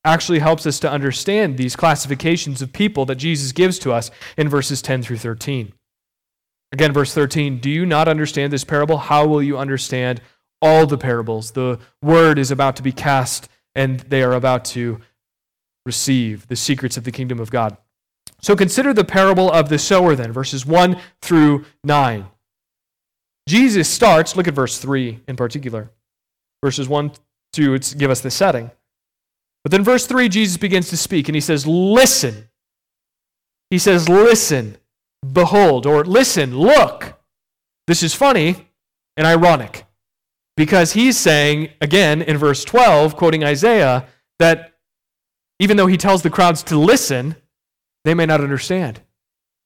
actually 0.05 0.41
helps 0.41 0.67
us 0.67 0.81
to 0.81 0.91
understand 0.91 1.57
these 1.57 1.77
classifications 1.77 2.61
of 2.61 2.73
people 2.73 3.05
that 3.07 3.17
Jesus 3.17 3.53
gives 3.53 3.79
to 3.81 3.93
us 3.93 4.11
in 4.37 4.49
verses 4.49 4.83
10 4.83 5.03
through 5.03 5.19
13. 5.19 5.73
Again, 6.73 6.93
verse 6.93 7.15
13 7.15 7.59
Do 7.59 7.71
you 7.71 7.87
not 7.87 8.09
understand 8.09 8.53
this 8.53 8.65
parable? 8.65 8.99
How 8.99 9.27
will 9.27 9.43
you 9.43 9.59
understand 9.59 10.21
all 10.61 10.87
the 10.87 10.99
parables? 10.99 11.53
The 11.53 11.79
word 12.03 12.39
is 12.39 12.51
about 12.51 12.77
to 12.77 12.83
be 12.83 12.93
cast, 12.93 13.49
and 13.75 14.01
they 14.01 14.23
are 14.23 14.33
about 14.33 14.65
to 14.67 15.01
receive 15.85 16.49
the 16.49 16.57
secrets 16.57 16.97
of 16.97 17.05
the 17.05 17.13
kingdom 17.13 17.39
of 17.39 17.51
God. 17.51 17.77
So 18.41 18.57
consider 18.57 18.93
the 18.93 19.05
parable 19.05 19.51
of 19.51 19.69
the 19.69 19.79
sower 19.79 20.17
then, 20.17 20.33
verses 20.33 20.67
1 20.67 20.97
through 21.21 21.65
9. 21.85 22.27
Jesus 23.49 23.89
starts, 23.89 24.37
look 24.37 24.49
at 24.49 24.55
verse 24.55 24.79
3 24.79 25.21
in 25.29 25.37
particular. 25.37 25.91
Verses 26.63 26.89
1 26.89 27.13
to 27.55 27.79
give 27.79 28.11
us 28.11 28.21
the 28.21 28.31
setting. 28.31 28.71
But 29.63 29.71
then 29.71 29.85
verse 29.85 30.07
3, 30.07 30.29
Jesus 30.29 30.57
begins 30.57 30.89
to 30.91 30.97
speak 30.97 31.29
and 31.29 31.35
he 31.35 31.41
says, 31.41 31.67
Listen. 31.67 32.49
He 33.71 33.79
says, 33.79 34.09
Listen, 34.09 34.77
behold, 35.33 35.87
or 35.87 36.05
listen, 36.05 36.59
look. 36.59 37.19
This 37.87 38.03
is 38.03 38.15
funny 38.15 38.69
and 39.17 39.27
ironic 39.27 39.87
because 40.57 40.93
he's 40.93 41.17
saying, 41.17 41.71
again 41.81 42.23
in 42.23 42.37
verse 42.37 42.65
12, 42.65 43.17
quoting 43.17 43.45
Isaiah, 43.45 44.07
that 44.39 44.75
even 45.59 45.77
though 45.77 45.87
he 45.87 45.97
tells 45.97 46.23
the 46.23 46.31
crowds 46.31 46.63
to 46.65 46.79
listen, 46.79 47.37
they 48.05 48.15
may 48.15 48.27
not 48.27 48.41
understand. 48.41 49.01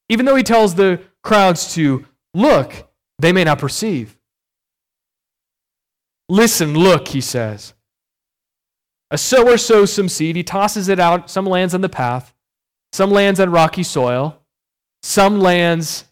Even 0.08 0.26
though 0.26 0.36
he 0.36 0.42
tells 0.42 0.74
the 0.74 1.00
crowds 1.22 1.74
to 1.74 2.04
look, 2.34 2.88
they 3.18 3.32
may 3.32 3.44
not 3.44 3.58
perceive. 3.58 4.16
Listen, 6.28 6.74
look, 6.74 7.08
he 7.08 7.20
says. 7.20 7.72
A 9.10 9.18
sower 9.18 9.56
sows 9.56 9.92
some 9.92 10.08
seed. 10.08 10.36
He 10.36 10.42
tosses 10.42 10.88
it 10.88 10.98
out. 10.98 11.30
Some 11.30 11.46
lands 11.46 11.74
on 11.74 11.80
the 11.80 11.88
path, 11.88 12.34
some 12.92 13.10
lands 13.10 13.38
on 13.38 13.50
rocky 13.50 13.82
soil, 13.82 14.40
some 15.02 15.40
lands 15.40 16.04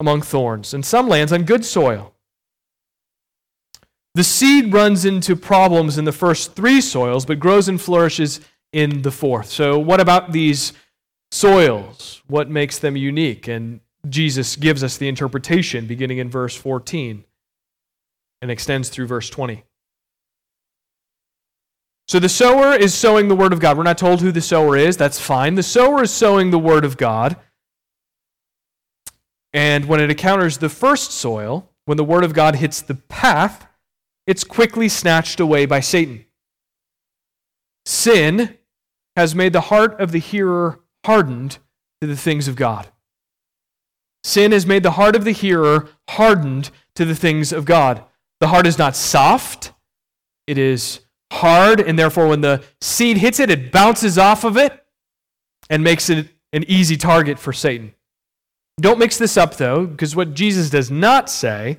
among 0.00 0.22
thorns, 0.22 0.74
and 0.74 0.84
some 0.84 1.08
lands 1.08 1.32
on 1.32 1.44
good 1.44 1.64
soil. 1.64 2.14
The 4.14 4.24
seed 4.24 4.72
runs 4.72 5.04
into 5.04 5.36
problems 5.36 5.96
in 5.96 6.04
the 6.04 6.12
first 6.12 6.54
three 6.54 6.80
soils, 6.80 7.24
but 7.24 7.38
grows 7.38 7.68
and 7.68 7.80
flourishes 7.80 8.40
in 8.72 9.02
the 9.02 9.10
fourth. 9.10 9.46
So, 9.46 9.78
what 9.78 10.00
about 10.00 10.32
these 10.32 10.72
soils? 11.30 12.22
What 12.26 12.50
makes 12.50 12.78
them 12.78 12.96
unique? 12.96 13.48
And 13.48 13.80
Jesus 14.08 14.56
gives 14.56 14.82
us 14.84 14.96
the 14.96 15.08
interpretation 15.08 15.86
beginning 15.86 16.18
in 16.18 16.30
verse 16.30 16.54
14 16.54 17.24
and 18.42 18.50
extends 18.50 18.88
through 18.88 19.06
verse 19.06 19.30
20. 19.30 19.64
So 22.08 22.18
the 22.18 22.28
sower 22.28 22.74
is 22.74 22.94
sowing 22.94 23.28
the 23.28 23.36
word 23.36 23.52
of 23.52 23.60
God. 23.60 23.76
We're 23.76 23.82
not 23.82 23.98
told 23.98 24.22
who 24.22 24.32
the 24.32 24.40
sower 24.40 24.76
is. 24.76 24.96
That's 24.96 25.20
fine. 25.20 25.56
The 25.56 25.62
sower 25.62 26.02
is 26.02 26.10
sowing 26.10 26.50
the 26.50 26.58
word 26.58 26.84
of 26.86 26.96
God. 26.96 27.36
And 29.52 29.84
when 29.84 30.00
it 30.00 30.10
encounters 30.10 30.58
the 30.58 30.70
first 30.70 31.12
soil, 31.12 31.70
when 31.84 31.98
the 31.98 32.04
word 32.04 32.24
of 32.24 32.32
God 32.32 32.56
hits 32.56 32.80
the 32.80 32.94
path, 32.94 33.66
it's 34.26 34.44
quickly 34.44 34.88
snatched 34.88 35.38
away 35.38 35.66
by 35.66 35.80
Satan. 35.80 36.24
Sin 37.84 38.56
has 39.16 39.34
made 39.34 39.52
the 39.52 39.62
heart 39.62 40.00
of 40.00 40.12
the 40.12 40.18
hearer 40.18 40.80
hardened 41.04 41.58
to 42.00 42.06
the 42.06 42.16
things 42.16 42.48
of 42.48 42.56
God. 42.56 42.88
Sin 44.22 44.52
has 44.52 44.66
made 44.66 44.82
the 44.82 44.92
heart 44.92 45.16
of 45.16 45.24
the 45.24 45.32
hearer 45.32 45.88
hardened 46.10 46.70
to 46.94 47.04
the 47.04 47.14
things 47.14 47.52
of 47.52 47.64
God. 47.64 48.04
The 48.40 48.48
heart 48.48 48.66
is 48.66 48.78
not 48.78 48.96
soft, 48.96 49.72
it 50.46 50.58
is 50.58 51.00
hard, 51.32 51.80
and 51.80 51.98
therefore, 51.98 52.28
when 52.28 52.40
the 52.40 52.62
seed 52.80 53.18
hits 53.18 53.40
it, 53.40 53.50
it 53.50 53.72
bounces 53.72 54.18
off 54.18 54.44
of 54.44 54.56
it 54.56 54.84
and 55.70 55.82
makes 55.82 56.08
it 56.10 56.28
an 56.52 56.64
easy 56.68 56.96
target 56.96 57.38
for 57.38 57.52
Satan. 57.52 57.94
Don't 58.80 58.98
mix 58.98 59.18
this 59.18 59.36
up, 59.36 59.56
though, 59.56 59.86
because 59.86 60.14
what 60.14 60.34
Jesus 60.34 60.70
does 60.70 60.90
not 60.90 61.28
say 61.28 61.78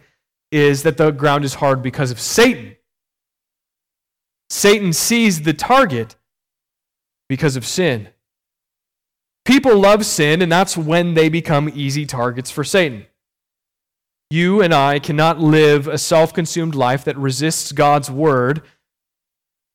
is 0.51 0.83
that 0.83 0.97
the 0.97 1.11
ground 1.11 1.45
is 1.45 1.55
hard 1.55 1.81
because 1.81 2.11
of 2.11 2.19
Satan. 2.19 2.75
Satan 4.49 4.93
sees 4.93 5.43
the 5.43 5.53
target 5.53 6.15
because 7.27 7.55
of 7.55 7.65
sin. 7.65 8.09
People 9.45 9.77
love 9.77 10.05
sin, 10.05 10.41
and 10.41 10.51
that's 10.51 10.75
when 10.75 11.13
they 11.13 11.29
become 11.29 11.71
easy 11.73 12.05
targets 12.05 12.51
for 12.51 12.63
Satan. 12.63 13.05
You 14.29 14.61
and 14.61 14.73
I 14.73 14.99
cannot 14.99 15.39
live 15.39 15.87
a 15.87 15.97
self 15.97 16.33
consumed 16.33 16.75
life 16.75 17.03
that 17.05 17.17
resists 17.17 17.71
God's 17.71 18.11
word 18.11 18.61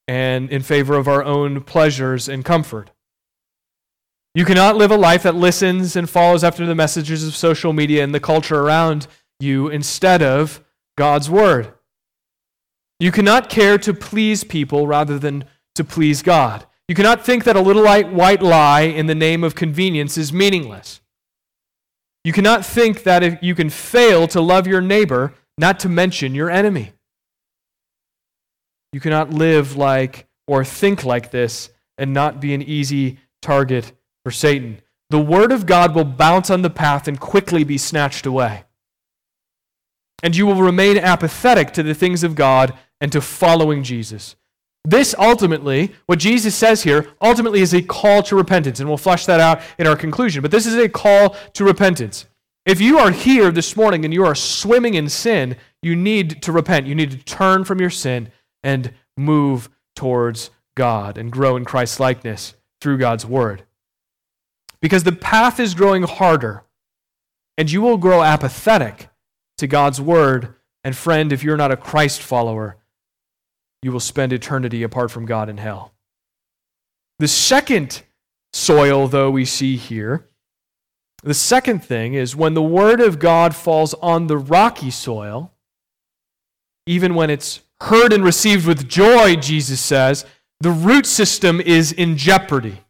and 0.06 0.50
in 0.50 0.62
favor 0.62 0.94
of 0.94 1.08
our 1.08 1.22
own 1.22 1.62
pleasures 1.62 2.28
and 2.28 2.44
comfort. 2.44 2.90
You 4.34 4.44
cannot 4.44 4.76
live 4.76 4.90
a 4.90 4.96
life 4.96 5.22
that 5.22 5.36
listens 5.36 5.94
and 5.94 6.10
follows 6.10 6.42
after 6.42 6.66
the 6.66 6.74
messages 6.74 7.26
of 7.26 7.36
social 7.36 7.72
media 7.72 8.02
and 8.02 8.14
the 8.14 8.20
culture 8.20 8.60
around 8.60 9.06
you 9.38 9.68
instead 9.68 10.22
of 10.22 10.62
God's 10.96 11.30
word. 11.30 11.72
You 12.98 13.12
cannot 13.12 13.48
care 13.48 13.78
to 13.78 13.94
please 13.94 14.44
people 14.44 14.86
rather 14.86 15.18
than 15.18 15.44
to 15.74 15.84
please 15.84 16.22
God. 16.22 16.66
You 16.88 16.94
cannot 16.94 17.24
think 17.24 17.44
that 17.44 17.56
a 17.56 17.60
little 17.60 17.84
white 17.84 18.42
lie 18.42 18.82
in 18.82 19.06
the 19.06 19.14
name 19.14 19.44
of 19.44 19.54
convenience 19.54 20.18
is 20.18 20.32
meaningless. 20.32 21.00
You 22.24 22.32
cannot 22.32 22.64
think 22.64 23.02
that 23.02 23.22
if 23.22 23.42
you 23.42 23.54
can 23.54 23.70
fail 23.70 24.26
to 24.28 24.40
love 24.40 24.66
your 24.66 24.80
neighbor, 24.80 25.34
not 25.58 25.78
to 25.80 25.88
mention 25.88 26.34
your 26.34 26.50
enemy. 26.50 26.93
You 28.94 29.00
cannot 29.00 29.30
live 29.30 29.76
like 29.76 30.28
or 30.46 30.64
think 30.64 31.04
like 31.04 31.32
this 31.32 31.68
and 31.98 32.12
not 32.12 32.40
be 32.40 32.54
an 32.54 32.62
easy 32.62 33.18
target 33.42 33.90
for 34.24 34.30
Satan. 34.30 34.80
The 35.10 35.18
word 35.18 35.50
of 35.50 35.66
God 35.66 35.96
will 35.96 36.04
bounce 36.04 36.48
on 36.48 36.62
the 36.62 36.70
path 36.70 37.08
and 37.08 37.18
quickly 37.18 37.64
be 37.64 37.76
snatched 37.76 38.24
away. 38.24 38.62
And 40.22 40.36
you 40.36 40.46
will 40.46 40.62
remain 40.62 40.96
apathetic 40.96 41.72
to 41.72 41.82
the 41.82 41.92
things 41.92 42.22
of 42.22 42.36
God 42.36 42.72
and 43.00 43.10
to 43.10 43.20
following 43.20 43.82
Jesus. 43.82 44.36
This 44.84 45.12
ultimately, 45.18 45.92
what 46.06 46.20
Jesus 46.20 46.54
says 46.54 46.84
here, 46.84 47.08
ultimately 47.20 47.62
is 47.62 47.74
a 47.74 47.82
call 47.82 48.22
to 48.22 48.36
repentance, 48.36 48.78
and 48.78 48.88
we'll 48.88 48.96
flesh 48.96 49.26
that 49.26 49.40
out 49.40 49.60
in 49.76 49.88
our 49.88 49.96
conclusion. 49.96 50.40
But 50.40 50.52
this 50.52 50.66
is 50.66 50.76
a 50.76 50.88
call 50.88 51.30
to 51.54 51.64
repentance. 51.64 52.26
If 52.64 52.80
you 52.80 53.00
are 53.00 53.10
here 53.10 53.50
this 53.50 53.76
morning 53.76 54.04
and 54.04 54.14
you 54.14 54.24
are 54.24 54.36
swimming 54.36 54.94
in 54.94 55.08
sin, 55.08 55.56
you 55.82 55.96
need 55.96 56.42
to 56.42 56.52
repent. 56.52 56.86
You 56.86 56.94
need 56.94 57.10
to 57.10 57.18
turn 57.18 57.64
from 57.64 57.80
your 57.80 57.90
sin 57.90 58.30
and 58.64 58.92
move 59.16 59.68
towards 59.94 60.50
God 60.74 61.16
and 61.16 61.30
grow 61.30 61.54
in 61.56 61.64
Christ's 61.64 62.00
likeness 62.00 62.54
through 62.80 62.98
God's 62.98 63.24
word. 63.24 63.62
Because 64.80 65.04
the 65.04 65.12
path 65.12 65.60
is 65.60 65.74
growing 65.74 66.02
harder, 66.02 66.64
and 67.56 67.70
you 67.70 67.80
will 67.80 67.96
grow 67.96 68.22
apathetic 68.22 69.08
to 69.58 69.66
God's 69.66 70.00
word. 70.00 70.54
And 70.82 70.96
friend, 70.96 71.32
if 71.32 71.44
you're 71.44 71.56
not 71.56 71.70
a 71.70 71.76
Christ 71.76 72.20
follower, 72.20 72.76
you 73.82 73.92
will 73.92 74.00
spend 74.00 74.32
eternity 74.32 74.82
apart 74.82 75.10
from 75.10 75.26
God 75.26 75.48
in 75.48 75.58
hell. 75.58 75.92
The 77.18 77.28
second 77.28 78.02
soil, 78.52 79.06
though, 79.06 79.30
we 79.30 79.44
see 79.44 79.76
here, 79.76 80.28
the 81.22 81.34
second 81.34 81.82
thing 81.82 82.12
is 82.12 82.36
when 82.36 82.54
the 82.54 82.62
word 82.62 83.00
of 83.00 83.18
God 83.18 83.54
falls 83.54 83.94
on 83.94 84.26
the 84.26 84.36
rocky 84.36 84.90
soil, 84.90 85.52
even 86.86 87.14
when 87.14 87.30
it's 87.30 87.60
heard 87.80 88.12
and 88.12 88.24
received 88.24 88.66
with 88.66 88.88
joy, 88.88 89.36
Jesus 89.36 89.80
says, 89.80 90.24
the 90.60 90.70
root 90.70 91.06
system 91.06 91.60
is 91.60 91.92
in 91.92 92.16
jeopardy. 92.16 92.80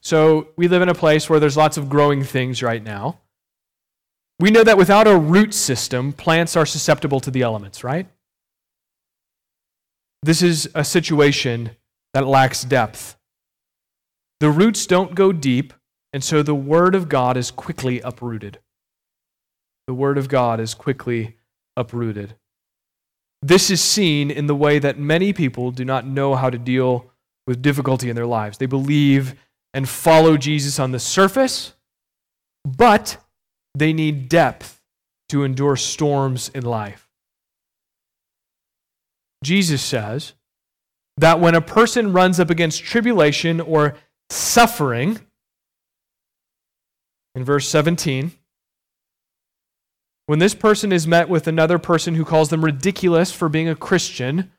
So 0.00 0.48
we 0.56 0.68
live 0.68 0.82
in 0.82 0.88
a 0.88 0.94
place 0.94 1.28
where 1.28 1.40
there's 1.40 1.56
lots 1.56 1.76
of 1.76 1.88
growing 1.88 2.24
things 2.24 2.62
right 2.62 2.82
now. 2.82 3.20
We 4.38 4.50
know 4.50 4.64
that 4.64 4.78
without 4.78 5.06
a 5.06 5.16
root 5.16 5.54
system, 5.54 6.12
plants 6.12 6.56
are 6.56 6.66
susceptible 6.66 7.20
to 7.20 7.30
the 7.30 7.42
elements, 7.42 7.84
right? 7.84 8.06
This 10.22 10.42
is 10.42 10.68
a 10.74 10.84
situation 10.84 11.70
that 12.14 12.26
lacks 12.26 12.64
depth. 12.64 13.16
The 14.40 14.50
roots 14.50 14.86
don't 14.86 15.14
go 15.14 15.32
deep, 15.32 15.72
and 16.12 16.24
so 16.24 16.42
the 16.42 16.54
Word 16.54 16.94
of 16.94 17.08
God 17.08 17.36
is 17.36 17.50
quickly 17.50 18.00
uprooted. 18.00 18.58
The 19.86 19.94
Word 19.94 20.18
of 20.18 20.28
God 20.28 20.60
is 20.60 20.74
quickly 20.74 21.36
uprooted. 21.76 22.36
This 23.46 23.70
is 23.70 23.82
seen 23.82 24.30
in 24.30 24.46
the 24.46 24.54
way 24.54 24.78
that 24.78 24.98
many 24.98 25.34
people 25.34 25.70
do 25.70 25.84
not 25.84 26.06
know 26.06 26.34
how 26.34 26.48
to 26.48 26.56
deal 26.56 27.10
with 27.46 27.60
difficulty 27.60 28.08
in 28.08 28.16
their 28.16 28.24
lives. 28.24 28.56
They 28.56 28.64
believe 28.64 29.34
and 29.74 29.86
follow 29.86 30.38
Jesus 30.38 30.78
on 30.78 30.92
the 30.92 30.98
surface, 30.98 31.74
but 32.64 33.18
they 33.74 33.92
need 33.92 34.30
depth 34.30 34.80
to 35.28 35.44
endure 35.44 35.76
storms 35.76 36.50
in 36.54 36.64
life. 36.64 37.06
Jesus 39.42 39.82
says 39.82 40.32
that 41.18 41.38
when 41.38 41.54
a 41.54 41.60
person 41.60 42.14
runs 42.14 42.40
up 42.40 42.48
against 42.48 42.82
tribulation 42.82 43.60
or 43.60 43.94
suffering, 44.30 45.20
in 47.34 47.44
verse 47.44 47.68
17, 47.68 48.32
when 50.26 50.38
this 50.38 50.54
person 50.54 50.92
is 50.92 51.06
met 51.06 51.28
with 51.28 51.46
another 51.46 51.78
person 51.78 52.14
who 52.14 52.24
calls 52.24 52.48
them 52.48 52.64
ridiculous 52.64 53.30
for 53.30 53.48
being 53.48 53.68
a 53.68 53.76
Christian 53.76 54.50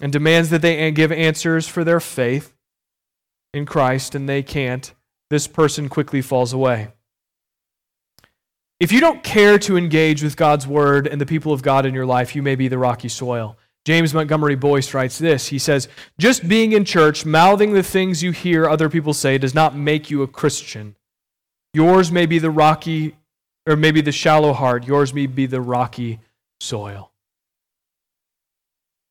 and 0.00 0.12
demands 0.12 0.50
that 0.50 0.62
they 0.62 0.90
give 0.92 1.12
answers 1.12 1.66
for 1.66 1.84
their 1.84 2.00
faith 2.00 2.54
in 3.52 3.66
Christ 3.66 4.14
and 4.14 4.28
they 4.28 4.42
can't, 4.42 4.92
this 5.30 5.46
person 5.46 5.88
quickly 5.88 6.22
falls 6.22 6.52
away. 6.52 6.88
If 8.80 8.92
you 8.92 9.00
don't 9.00 9.22
care 9.22 9.58
to 9.60 9.76
engage 9.76 10.22
with 10.22 10.36
God's 10.36 10.66
word 10.66 11.06
and 11.06 11.20
the 11.20 11.26
people 11.26 11.52
of 11.52 11.62
God 11.62 11.86
in 11.86 11.94
your 11.94 12.06
life, 12.06 12.34
you 12.34 12.42
may 12.42 12.56
be 12.56 12.68
the 12.68 12.78
rocky 12.78 13.08
soil. 13.08 13.56
James 13.84 14.14
Montgomery 14.14 14.56
Boice 14.56 14.94
writes 14.94 15.18
this. 15.18 15.48
He 15.48 15.58
says, 15.58 15.88
Just 16.18 16.48
being 16.48 16.72
in 16.72 16.84
church, 16.84 17.24
mouthing 17.24 17.72
the 17.72 17.82
things 17.82 18.22
you 18.22 18.32
hear 18.32 18.68
other 18.68 18.88
people 18.88 19.12
say, 19.12 19.38
does 19.38 19.54
not 19.54 19.76
make 19.76 20.10
you 20.10 20.22
a 20.22 20.28
Christian. 20.28 20.96
Yours 21.72 22.10
may 22.10 22.26
be 22.26 22.38
the 22.38 22.50
rocky, 22.50 23.14
or 23.66 23.76
maybe 23.76 24.00
the 24.00 24.12
shallow 24.12 24.52
heart. 24.52 24.86
Yours 24.86 25.14
may 25.14 25.26
be 25.26 25.46
the 25.46 25.60
rocky 25.60 26.20
soil. 26.60 27.10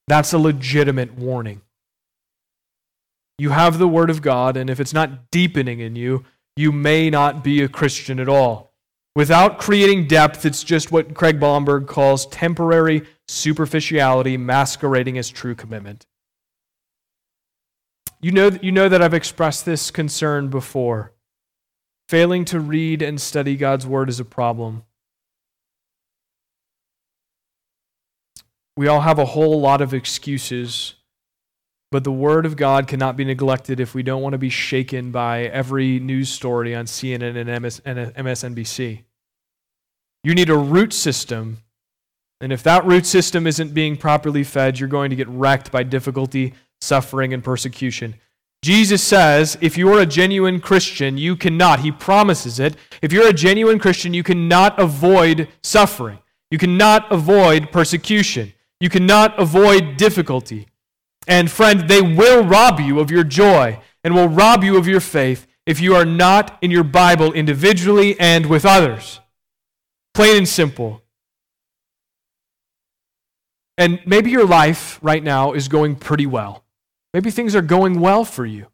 That's 0.08 0.34
a 0.34 0.38
legitimate 0.38 1.14
warning. 1.14 1.62
You 3.38 3.50
have 3.50 3.80
the 3.80 3.88
Word 3.88 4.10
of 4.10 4.22
God, 4.22 4.58
and 4.58 4.70
if 4.70 4.80
it's 4.80 4.94
not 4.94 5.32
deepening 5.32 5.80
in 5.80 5.96
you, 5.96 6.26
you 6.56 6.72
may 6.72 7.10
not 7.10 7.44
be 7.44 7.62
a 7.62 7.68
Christian 7.68 8.20
at 8.20 8.30
all. 8.30 8.72
Without 9.16 9.60
creating 9.60 10.08
depth, 10.08 10.46
it's 10.46 10.64
just 10.64 10.92
what 10.92 11.14
Craig 11.14 11.40
Blomberg 11.40 11.88
calls 11.88 12.26
temporary 12.28 13.04
superficiality 13.28 14.38
masquerading 14.38 15.18
as 15.18 15.30
true 15.30 15.56
commitment. 15.56 16.06
You 18.22 18.32
know, 18.32 18.52
you 18.62 18.72
know 18.72 18.90
that 18.90 19.02
I've 19.02 19.14
expressed 19.14 19.66
this 19.66 19.92
concern 19.92 20.50
before. 20.50 21.12
Failing 22.14 22.46
to 22.46 22.60
read 22.60 23.02
and 23.02 23.20
study 23.20 23.56
God's 23.56 23.88
Word 23.88 24.08
is 24.08 24.20
a 24.20 24.24
problem. 24.24 24.84
We 28.78 28.88
all 28.88 29.02
have 29.02 29.18
a 29.18 29.26
whole 29.26 29.60
lot 29.60 29.82
of 29.82 29.96
excuses, 29.96 30.94
but 31.92 32.04
the 32.04 32.12
Word 32.12 32.46
of 32.46 32.56
God 32.56 32.88
cannot 32.88 33.18
be 33.18 33.26
neglected 33.26 33.80
if 33.80 33.96
we 33.96 34.04
don't 34.04 34.22
want 34.22 34.34
to 34.34 34.38
be 34.38 34.52
shaken 34.52 35.10
by 35.10 35.46
every 35.46 36.00
news 36.00 36.30
story 36.30 36.76
on 36.76 36.86
CNN 36.86 37.36
and, 37.36 37.64
MS, 37.64 37.82
and 37.84 37.98
uh, 37.98 38.12
MSNBC. 38.12 39.02
You 40.24 40.36
need 40.36 40.52
a 40.52 40.56
root 40.56 40.94
system, 40.94 41.64
and 42.40 42.54
if 42.54 42.62
that 42.62 42.86
root 42.86 43.08
system 43.08 43.48
isn't 43.48 43.74
being 43.74 43.98
properly 43.98 44.44
fed, 44.44 44.80
you're 44.80 44.88
going 44.88 45.10
to 45.10 45.16
get 45.16 45.30
wrecked 45.30 45.72
by 45.72 45.82
difficulty, 45.82 46.54
suffering, 46.80 47.34
and 47.34 47.44
persecution. 47.44 48.14
Jesus 48.64 49.04
says, 49.04 49.58
if 49.60 49.78
you 49.78 49.92
are 49.94 50.00
a 50.00 50.06
genuine 50.06 50.62
Christian, 50.62 51.18
you 51.18 51.36
cannot, 51.36 51.82
he 51.82 51.92
promises 51.92 52.62
it. 52.62 52.78
If 53.02 53.12
you're 53.12 53.28
a 53.28 53.34
genuine 53.34 53.78
Christian, 53.78 54.14
you 54.14 54.24
cannot 54.24 54.80
avoid 54.80 55.50
suffering. 55.62 56.20
You 56.50 56.58
cannot 56.58 57.12
avoid 57.12 57.74
persecution. 57.74 58.54
You 58.80 58.88
cannot 58.88 59.38
avoid 59.38 59.98
difficulty. 59.98 60.68
And 61.28 61.52
friend, 61.52 61.90
they 61.90 62.02
will 62.02 62.46
rob 62.46 62.80
you 62.80 63.02
of 63.02 63.12
your 63.12 63.26
joy 63.26 63.82
and 64.02 64.16
will 64.16 64.30
rob 64.30 64.64
you 64.64 64.78
of 64.78 64.88
your 64.88 65.02
faith 65.02 65.46
if 65.66 65.82
you 65.82 65.94
are 65.96 66.06
not 66.06 66.58
in 66.62 66.72
your 66.72 66.86
Bible 66.86 67.34
individually 67.34 68.18
and 68.18 68.46
with 68.46 68.66
others. 68.66 69.20
Plain 70.14 70.38
and 70.38 70.48
simple. 70.48 71.02
And 73.78 74.00
maybe 74.06 74.32
your 74.32 74.48
life 74.48 75.00
right 75.02 75.24
now 75.24 75.52
is 75.52 75.68
going 75.68 75.98
pretty 75.98 76.28
well. 76.28 76.63
Maybe 77.14 77.32
things 77.32 77.56
are 77.56 77.62
going 77.62 78.00
well 78.00 78.26
for 78.26 78.46
you. 78.46 78.68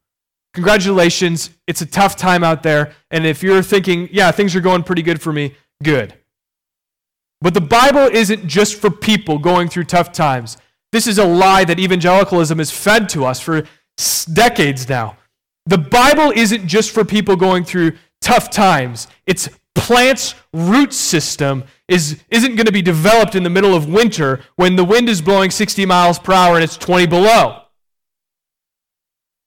Congratulations. 0.54 1.52
It's 1.68 1.82
a 1.82 1.86
tough 1.86 2.16
time 2.16 2.44
out 2.44 2.64
there. 2.64 2.94
And 3.12 3.26
if 3.26 3.44
you're 3.44 3.62
thinking, 3.62 4.10
yeah, 4.12 4.32
things 4.32 4.56
are 4.56 4.62
going 4.62 4.84
pretty 4.84 5.02
good 5.02 5.22
for 5.22 5.32
me, 5.32 5.56
good. 5.84 6.16
But 7.42 7.54
the 7.54 7.62
Bible 7.62 8.10
isn't 8.12 8.48
just 8.48 8.80
for 8.80 8.90
people 8.90 9.38
going 9.38 9.70
through 9.70 9.86
tough 9.86 10.12
times. 10.12 10.58
This 10.92 11.08
is 11.08 11.18
a 11.18 11.26
lie 11.26 11.64
that 11.66 11.80
evangelicalism 11.80 12.58
has 12.58 12.72
fed 12.72 13.10
to 13.10 13.26
us 13.26 13.40
for 13.40 13.64
decades 14.34 14.90
now. 14.90 15.18
The 15.66 15.78
Bible 15.78 16.32
isn't 16.36 16.68
just 16.68 16.92
for 16.92 17.06
people 17.06 17.36
going 17.36 17.64
through 17.64 17.94
tough 18.22 18.50
times. 18.50 19.08
Its 19.28 19.50
plant's 19.76 20.36
root 20.52 20.94
system 20.94 21.64
is, 21.88 22.22
isn't 22.30 22.56
going 22.56 22.66
to 22.66 22.72
be 22.72 22.82
developed 22.82 23.36
in 23.36 23.44
the 23.44 23.50
middle 23.50 23.76
of 23.76 23.88
winter 23.88 24.42
when 24.56 24.76
the 24.76 24.84
wind 24.84 25.08
is 25.08 25.22
blowing 25.22 25.52
60 25.52 25.86
miles 25.86 26.18
per 26.18 26.34
hour 26.34 26.56
and 26.56 26.64
it's 26.64 26.76
20 26.76 27.06
below. 27.06 27.62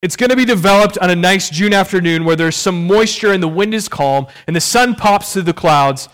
It's 0.03 0.17
going 0.17 0.31
to 0.31 0.37
be 0.37 0.45
developed 0.45 0.99
on 0.99 1.11
a 1.11 1.17
nice 1.17 1.49
June 1.49 1.73
afternoon 1.73 2.25
where 2.25 2.35
there's 2.35 2.57
some 2.57 2.89
moisture 2.89 3.33
and 3.33 3.41
the 3.41 3.49
wind 3.49 3.73
is 3.73 3.89
calm 3.89 4.27
and 4.49 4.57
the 4.57 4.61
sun 4.61 4.97
pops 4.97 5.33
through 5.33 5.43
the 5.43 5.55
clouds 5.55 6.09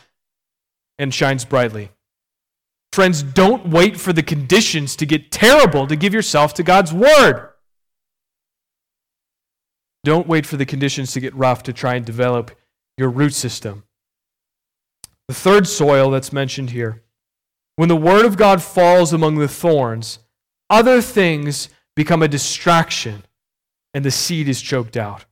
and 0.99 1.13
shines 1.13 1.47
brightly. 1.47 1.91
Friends, 2.93 3.23
don't 3.23 3.69
wait 3.69 3.99
for 3.99 4.13
the 4.13 4.23
conditions 4.23 4.95
to 4.97 5.07
get 5.07 5.31
terrible 5.31 5.87
to 5.87 5.97
give 5.97 6.13
yourself 6.13 6.53
to 6.55 6.63
God's 6.63 6.93
Word. 6.93 7.49
Don't 10.05 10.29
wait 10.29 10.45
for 10.45 10.57
the 10.57 10.67
conditions 10.67 11.13
to 11.13 11.21
get 11.21 11.35
rough 11.35 11.63
to 11.65 11.73
try 11.73 11.95
and 11.95 12.05
develop 12.05 12.51
your 12.99 13.09
root 13.09 13.35
system. 13.35 13.85
The 15.29 15.35
third 15.35 15.67
soil 15.67 16.11
that's 16.11 16.33
mentioned 16.33 16.71
here 16.71 17.03
when 17.77 17.89
the 17.89 17.97
Word 17.97 18.27
of 18.27 18.37
God 18.37 18.63
falls 18.63 19.13
among 19.13 19.37
the 19.37 19.49
thorns, 19.49 20.19
other 20.69 21.01
things 21.01 21.69
become 21.95 22.23
a 22.23 22.29
distraction 22.29 23.23
and 23.95 24.05
the 24.05 24.11
seed 24.11 24.49
is 24.49 24.61
choked 24.61 24.97
out. 24.97 25.25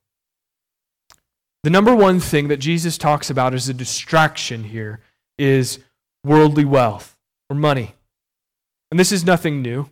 The 1.63 1.71
number 1.71 1.95
one 1.95 2.21
thing 2.21 2.49
that 2.49 2.59
Jesus 2.59 2.97
talks 2.97 3.29
about 3.29 3.55
as 3.55 3.69
a 3.69 3.75
distraction 3.75 4.65
here 4.65 5.01
is 5.39 5.81
worldly 6.25 6.65
wealth 6.65 7.17
or 7.51 7.57
money. 7.57 7.95
And 8.91 9.01
this 9.01 9.13
is 9.13 9.25
nothing 9.25 9.63
new. 9.63 9.91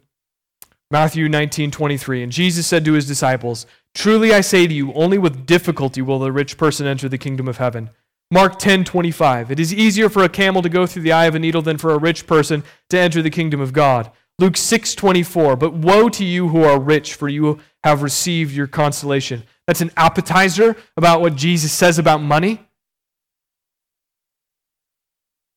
Matthew 0.91 1.29
19, 1.29 1.71
23. 1.71 2.23
And 2.23 2.31
Jesus 2.31 2.67
said 2.67 2.85
to 2.85 2.93
his 2.93 3.07
disciples, 3.07 3.67
Truly 3.95 4.33
I 4.33 4.41
say 4.41 4.67
to 4.67 4.75
you, 4.75 4.93
only 4.93 5.19
with 5.19 5.47
difficulty 5.47 6.03
will 6.03 6.19
the 6.19 6.31
rich 6.31 6.57
person 6.57 6.87
enter 6.87 7.09
the 7.09 7.19
kingdom 7.19 7.49
of 7.49 7.59
heaven. 7.59 7.91
Mark 8.31 8.59
10, 8.59 8.85
25. 8.85 9.51
It 9.51 9.61
is 9.61 9.75
easier 9.75 10.09
for 10.09 10.25
a 10.25 10.29
camel 10.29 10.63
to 10.63 10.69
go 10.69 10.87
through 10.87 11.03
the 11.03 11.13
eye 11.13 11.27
of 11.27 11.35
a 11.35 11.39
needle 11.39 11.63
than 11.63 11.79
for 11.79 11.93
a 11.93 11.99
rich 11.99 12.27
person 12.27 12.65
to 12.91 12.99
enter 12.99 13.23
the 13.23 13.31
kingdom 13.31 13.61
of 13.61 13.73
God. 13.73 14.11
Luke 14.39 14.57
6, 14.57 14.95
24. 14.95 15.57
But 15.57 15.75
woe 15.75 16.09
to 16.09 16.25
you 16.25 16.49
who 16.49 16.65
are 16.65 16.81
rich, 16.81 17.15
for 17.15 17.29
you 17.29 17.61
have 17.83 18.03
received 18.03 18.53
your 18.53 18.67
consolation. 18.67 19.45
That's 19.67 19.81
an 19.81 19.93
appetizer 19.97 20.77
about 20.97 21.21
what 21.21 21.37
Jesus 21.37 21.73
says 21.73 21.99
about 21.99 22.23
money. 22.23 22.67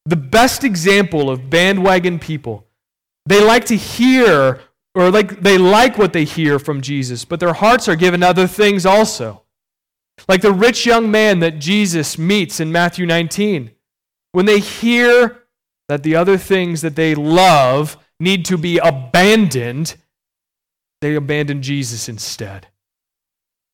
The 0.05 0.15
best 0.15 0.63
example 0.63 1.29
of 1.29 1.49
bandwagon 1.49 2.17
people, 2.19 2.65
they 3.25 3.43
like 3.43 3.65
to 3.65 3.75
hear 3.75 4.61
or 4.97 5.11
like 5.11 5.41
they 5.41 5.59
like 5.59 5.97
what 5.97 6.11
they 6.11 6.23
hear 6.23 6.57
from 6.57 6.81
Jesus, 6.81 7.23
but 7.23 7.39
their 7.39 7.53
hearts 7.53 7.87
are 7.87 7.95
given 7.95 8.23
other 8.23 8.47
things 8.47 8.83
also. 8.83 9.43
Like 10.27 10.41
the 10.41 10.51
rich 10.51 10.87
young 10.87 11.11
man 11.11 11.39
that 11.39 11.59
Jesus 11.59 12.17
meets 12.17 12.59
in 12.59 12.71
Matthew 12.71 13.05
19. 13.05 13.71
When 14.31 14.47
they 14.47 14.59
hear 14.59 15.43
that 15.87 16.01
the 16.01 16.15
other 16.15 16.37
things 16.37 16.81
that 16.81 16.95
they 16.95 17.13
love 17.13 17.97
need 18.19 18.45
to 18.45 18.57
be 18.57 18.77
abandoned, 18.77 19.95
they 21.01 21.15
abandon 21.15 21.61
Jesus 21.61 22.09
instead. 22.09 22.67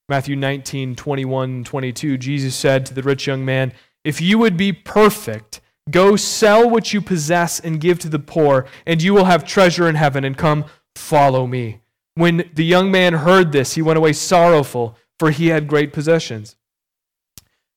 Matthew 0.09 0.35
19, 0.35 0.95
21, 0.95 1.63
22, 1.63 2.17
Jesus 2.17 2.55
said 2.55 2.85
to 2.85 2.93
the 2.93 3.03
rich 3.03 3.25
young 3.25 3.45
man, 3.45 3.71
If 4.03 4.19
you 4.19 4.37
would 4.37 4.57
be 4.57 4.73
perfect, 4.73 5.61
go 5.89 6.15
sell 6.15 6.69
what 6.69 6.93
you 6.93 7.01
possess 7.01 7.59
and 7.59 7.79
give 7.79 7.99
to 7.99 8.09
the 8.09 8.19
poor, 8.19 8.67
and 8.85 9.01
you 9.01 9.13
will 9.13 9.25
have 9.25 9.45
treasure 9.45 9.87
in 9.87 9.95
heaven, 9.95 10.25
and 10.25 10.37
come 10.37 10.65
follow 10.95 11.47
me. 11.47 11.81
When 12.15 12.49
the 12.53 12.65
young 12.65 12.91
man 12.91 13.13
heard 13.13 13.51
this, 13.51 13.73
he 13.73 13.81
went 13.81 13.97
away 13.97 14.13
sorrowful, 14.13 14.97
for 15.19 15.31
he 15.31 15.47
had 15.47 15.67
great 15.67 15.93
possessions. 15.93 16.57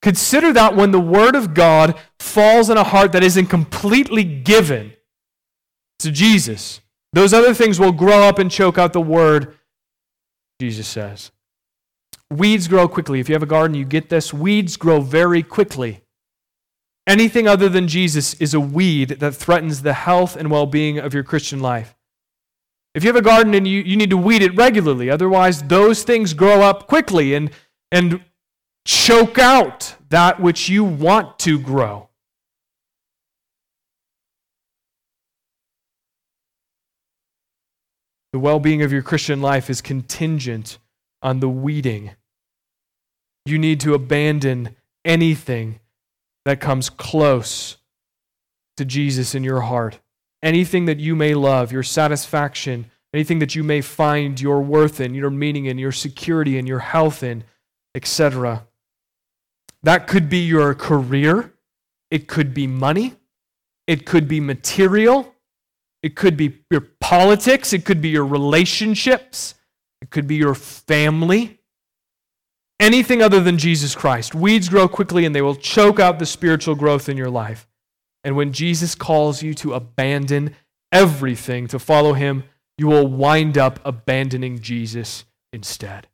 Consider 0.03 0.53
that 0.53 0.77
when 0.77 0.91
the 0.91 1.01
word 1.01 1.35
of 1.35 1.55
God 1.55 1.99
falls 2.19 2.69
in 2.71 2.77
a 2.77 2.85
heart 2.85 3.13
that 3.13 3.25
isn't 3.25 3.47
completely 3.47 4.25
given 4.25 4.96
to 6.01 6.11
Jesus, 6.11 6.81
those 7.13 7.33
other 7.33 7.55
things 7.55 7.81
will 7.81 7.93
grow 7.93 8.23
up 8.23 8.39
and 8.39 8.51
choke 8.51 8.79
out 8.79 8.93
the 8.93 9.01
word, 9.01 9.57
Jesus 10.61 10.87
says. 10.87 11.31
Weeds 12.31 12.69
grow 12.69 12.89
quickly. 12.89 13.21
If 13.21 13.29
you 13.29 13.35
have 13.35 13.43
a 13.43 13.47
garden, 13.47 13.77
you 13.77 13.85
get 13.85 14.09
this. 14.09 14.35
Weeds 14.35 14.77
grow 14.77 15.01
very 15.01 15.43
quickly. 15.43 16.03
Anything 17.07 17.47
other 17.47 17.69
than 17.69 17.87
Jesus 17.87 18.35
is 18.35 18.53
a 18.53 18.61
weed 18.61 19.11
that 19.21 19.35
threatens 19.35 19.83
the 19.83 19.93
health 19.93 20.37
and 20.37 20.51
well 20.51 20.67
being 20.67 20.99
of 20.99 21.15
your 21.15 21.23
Christian 21.23 21.61
life. 21.61 21.95
If 22.95 23.05
you 23.05 23.09
have 23.09 23.17
a 23.17 23.23
garden 23.23 23.55
and 23.55 23.69
you, 23.69 23.83
you 23.83 23.97
need 23.97 24.11
to 24.11 24.17
weed 24.17 24.43
it 24.43 24.57
regularly, 24.57 25.09
otherwise, 25.11 25.63
those 25.63 26.03
things 26.03 26.35
grow 26.35 26.63
up 26.63 26.89
quickly 26.89 27.35
and, 27.35 27.51
and 27.93 28.23
choke 28.85 29.39
out 29.39 29.95
that 30.09 30.41
which 30.41 30.69
you 30.69 30.83
want 30.83 31.39
to 31.41 31.61
grow. 31.61 32.06
The 38.37 38.41
well 38.41 38.61
being 38.61 38.83
of 38.83 38.93
your 38.93 39.01
Christian 39.01 39.41
life 39.41 39.71
is 39.71 39.81
contingent 39.81 40.77
on 41.23 41.41
the 41.41 41.49
weeding. 41.49 42.11
You 43.47 43.57
need 43.57 43.81
to 43.81 43.95
abandon 43.95 44.77
anything 45.07 45.81
that 46.45 46.61
comes 46.61 46.91
close 46.91 47.79
to 48.77 48.85
Jesus 48.85 49.35
in 49.35 49.43
your 49.43 49.63
heart. 49.63 50.01
Anything 50.43 50.85
that 50.85 51.01
you 51.01 51.17
may 51.17 51.33
love, 51.33 51.73
your 51.73 51.83
satisfaction, 51.83 52.91
anything 53.15 53.39
that 53.39 53.55
you 53.55 53.63
may 53.63 53.81
find 53.81 54.39
your 54.39 54.61
worth 54.61 55.01
in, 55.01 55.15
your 55.15 55.31
meaning 55.31 55.65
in, 55.65 55.79
your 55.79 55.91
security 55.91 56.59
in, 56.59 56.67
your 56.67 56.81
health 56.81 57.23
in, 57.23 57.43
etc. 57.95 58.67
That 59.83 60.07
could 60.07 60.29
be 60.29 60.41
your 60.41 60.75
career, 60.75 61.55
it 62.11 62.29
could 62.29 62.53
be 62.53 62.67
money, 62.67 63.15
it 63.87 64.05
could 64.05 64.29
be 64.29 64.41
material, 64.41 65.35
it 66.07 66.15
could 66.15 66.37
be 66.37 66.61
your 66.71 66.83
politics, 67.01 67.73
it 67.73 67.85
could 67.85 68.01
be 68.01 68.11
your 68.11 68.25
relationships, 68.25 69.57
it 70.01 70.09
could 70.09 70.29
be 70.29 70.37
your 70.37 70.55
family. 70.55 71.59
Anything 72.79 73.23
other 73.23 73.41
than 73.41 73.59
Jesus 73.59 73.97
Christ. 73.97 74.33
Weeds 74.33 74.69
grow 74.69 74.87
quickly 74.87 75.25
and 75.25 75.35
they 75.35 75.43
will 75.43 75.57
choke 75.57 75.99
out 75.99 76.21
the 76.21 76.27
spiritual 76.27 76.77
growth 76.77 77.09
in 77.09 77.17
your 77.17 77.29
life. 77.29 77.67
And 78.23 78.37
when 78.37 78.53
Jesus 78.53 78.95
calls 78.95 79.43
you 79.43 79.53
to 79.55 79.75
abandon 79.75 80.55
everything 80.93 81.67
to 81.69 81.81
follow 81.81 82.13
him, 82.13 82.45
you 82.79 82.87
will 82.87 83.09
wind 83.09 83.59
up 83.59 83.81
abandoning 83.85 84.61
Jesus 84.61 85.25
instead. 85.53 86.07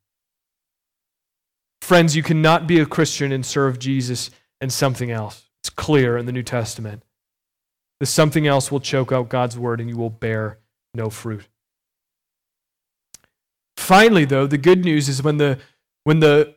Friends, 1.83 2.17
you 2.17 2.23
cannot 2.23 2.67
be 2.67 2.79
a 2.79 2.87
Christian 2.87 3.31
and 3.31 3.45
serve 3.45 3.79
Jesus 3.79 4.31
and 4.59 4.73
something 4.73 5.11
else. 5.11 5.51
It's 5.61 5.69
clear 5.69 6.17
in 6.17 6.25
the 6.25 6.33
New 6.33 6.45
Testament. 6.45 7.03
The 8.03 8.07
something 8.07 8.49
else 8.49 8.73
will 8.73 8.81
choke 8.81 9.13
out 9.13 9.29
God's 9.29 9.57
word 9.57 9.81
and 9.81 9.89
you 9.89 9.97
will 9.97 10.11
bear 10.11 10.59
no 10.93 11.09
fruit. 11.09 11.47
Finally, 13.77 14.25
though, 14.25 14.49
the 14.49 14.59
good 14.59 14.85
news 14.85 15.09
is 15.09 15.23
when 15.23 15.37
the, 15.37 15.61
when 16.03 16.19
the 16.19 16.57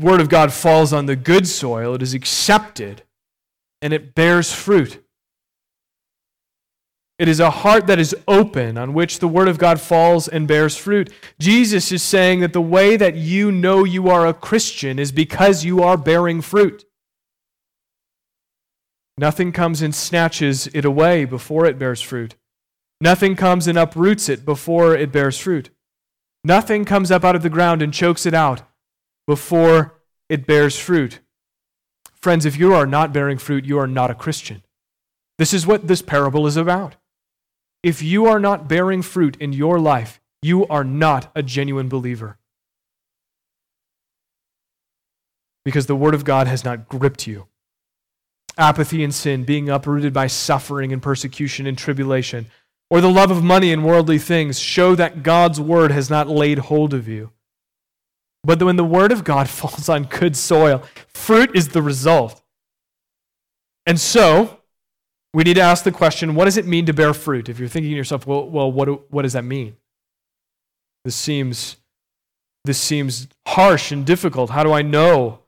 word 0.00 0.20
of 0.20 0.28
God 0.28 0.52
falls 0.52 0.92
on 0.92 1.06
the 1.06 1.14
good 1.14 1.46
soil, 1.46 1.94
it 1.94 2.02
is 2.02 2.12
accepted 2.12 3.04
and 3.82 3.92
it 3.92 4.16
bears 4.16 4.52
fruit. 4.52 5.00
It 7.20 7.28
is 7.28 7.38
a 7.38 7.50
heart 7.50 7.86
that 7.86 8.00
is 8.00 8.16
open 8.26 8.76
on 8.76 8.94
which 8.94 9.20
the 9.20 9.28
word 9.28 9.46
of 9.46 9.58
God 9.58 9.80
falls 9.80 10.26
and 10.26 10.48
bears 10.48 10.76
fruit. 10.76 11.12
Jesus 11.38 11.92
is 11.92 12.02
saying 12.02 12.40
that 12.40 12.52
the 12.52 12.60
way 12.60 12.96
that 12.96 13.14
you 13.14 13.52
know 13.52 13.84
you 13.84 14.08
are 14.08 14.26
a 14.26 14.34
Christian 14.34 14.98
is 14.98 15.12
because 15.12 15.64
you 15.64 15.84
are 15.84 15.96
bearing 15.96 16.40
fruit. 16.40 16.84
Nothing 19.18 19.50
comes 19.50 19.82
and 19.82 19.92
snatches 19.92 20.68
it 20.68 20.84
away 20.84 21.24
before 21.24 21.66
it 21.66 21.76
bears 21.76 22.00
fruit. 22.00 22.36
Nothing 23.00 23.34
comes 23.34 23.66
and 23.66 23.76
uproots 23.76 24.28
it 24.28 24.44
before 24.44 24.94
it 24.94 25.10
bears 25.10 25.36
fruit. 25.36 25.70
Nothing 26.44 26.84
comes 26.84 27.10
up 27.10 27.24
out 27.24 27.34
of 27.34 27.42
the 27.42 27.50
ground 27.50 27.82
and 27.82 27.92
chokes 27.92 28.26
it 28.26 28.32
out 28.32 28.62
before 29.26 30.00
it 30.28 30.46
bears 30.46 30.78
fruit. 30.78 31.18
Friends, 32.14 32.46
if 32.46 32.56
you 32.56 32.72
are 32.74 32.86
not 32.86 33.12
bearing 33.12 33.38
fruit, 33.38 33.64
you 33.64 33.76
are 33.78 33.88
not 33.88 34.10
a 34.10 34.14
Christian. 34.14 34.62
This 35.36 35.52
is 35.52 35.66
what 35.66 35.88
this 35.88 36.00
parable 36.00 36.46
is 36.46 36.56
about. 36.56 36.94
If 37.82 38.00
you 38.00 38.26
are 38.26 38.38
not 38.38 38.68
bearing 38.68 39.02
fruit 39.02 39.36
in 39.40 39.52
your 39.52 39.80
life, 39.80 40.20
you 40.42 40.64
are 40.68 40.84
not 40.84 41.32
a 41.34 41.42
genuine 41.42 41.88
believer. 41.88 42.38
Because 45.64 45.86
the 45.86 45.96
Word 45.96 46.14
of 46.14 46.24
God 46.24 46.46
has 46.46 46.64
not 46.64 46.88
gripped 46.88 47.26
you. 47.26 47.47
Apathy 48.58 49.04
and 49.04 49.14
sin, 49.14 49.44
being 49.44 49.70
uprooted 49.70 50.12
by 50.12 50.26
suffering 50.26 50.92
and 50.92 51.02
persecution 51.02 51.66
and 51.66 51.78
tribulation, 51.78 52.46
or 52.90 53.00
the 53.00 53.10
love 53.10 53.30
of 53.30 53.42
money 53.42 53.72
and 53.72 53.84
worldly 53.84 54.18
things 54.18 54.58
show 54.58 54.94
that 54.94 55.22
God's 55.22 55.60
word 55.60 55.90
has 55.90 56.10
not 56.10 56.28
laid 56.28 56.58
hold 56.58 56.92
of 56.92 57.06
you. 57.06 57.30
But 58.44 58.62
when 58.62 58.76
the 58.76 58.84
word 58.84 59.12
of 59.12 59.24
God 59.24 59.48
falls 59.48 59.88
on 59.88 60.04
good 60.04 60.36
soil, 60.36 60.82
fruit 61.08 61.54
is 61.54 61.68
the 61.68 61.82
result. 61.82 62.42
And 63.86 63.98
so, 63.98 64.58
we 65.32 65.44
need 65.44 65.54
to 65.54 65.60
ask 65.60 65.84
the 65.84 65.92
question 65.92 66.34
what 66.34 66.46
does 66.46 66.56
it 66.56 66.66
mean 66.66 66.86
to 66.86 66.92
bear 66.92 67.14
fruit? 67.14 67.48
If 67.48 67.58
you're 67.58 67.68
thinking 67.68 67.90
to 67.90 67.96
yourself, 67.96 68.26
well, 68.26 68.48
well 68.48 68.70
what, 68.70 69.10
what 69.10 69.22
does 69.22 69.34
that 69.34 69.44
mean? 69.44 69.76
This 71.04 71.14
seems, 71.14 71.76
this 72.64 72.78
seems 72.78 73.28
harsh 73.46 73.92
and 73.92 74.04
difficult. 74.04 74.50
How 74.50 74.62
do 74.62 74.72
I 74.72 74.82
know 74.82 75.40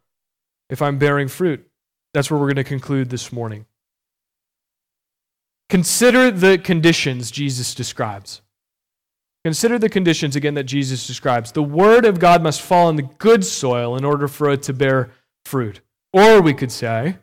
if 0.69 0.81
I'm 0.81 0.99
bearing 0.99 1.29
fruit? 1.29 1.70
That's 2.13 2.31
where 2.31 2.39
we're 2.39 2.47
going 2.47 2.57
to 2.57 2.65
conclude 2.65 3.11
this 3.11 3.33
morning. 3.33 3.67
Consider 5.69 6.31
the 6.31 6.59
conditions 6.59 7.31
Jesus 7.31 7.75
describes. 7.75 8.43
Consider 9.45 9.79
the 9.79 9.89
conditions 9.89 10.37
again 10.37 10.55
that 10.55 10.65
Jesus 10.65 11.07
describes. 11.07 11.53
The 11.53 11.63
word 11.63 12.05
of 12.05 12.19
God 12.19 12.43
must 12.43 12.61
fall 12.61 12.91
in 12.91 12.97
the 12.97 13.03
good 13.03 13.45
soil 13.45 13.97
in 13.97 14.05
order 14.05 14.29
for 14.29 14.51
it 14.51 14.63
to 14.65 14.73
bear 14.73 15.11
fruit. 15.45 15.81
Or 16.13 16.43
we 16.43 16.53
could 16.53 16.73
say, 16.73 17.17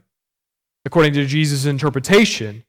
according 0.85 1.13
to 1.13 1.25
Jesus' 1.25 1.65
interpretation, 1.65 2.63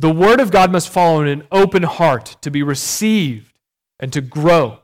the 0.00 0.12
word 0.12 0.40
of 0.40 0.50
God 0.50 0.70
must 0.70 0.88
fall 0.88 1.20
in 1.20 1.26
an 1.26 1.46
open 1.50 1.82
heart 1.82 2.36
to 2.40 2.50
be 2.50 2.62
received 2.62 3.58
and 3.98 4.12
to 4.12 4.20
grow 4.20 4.78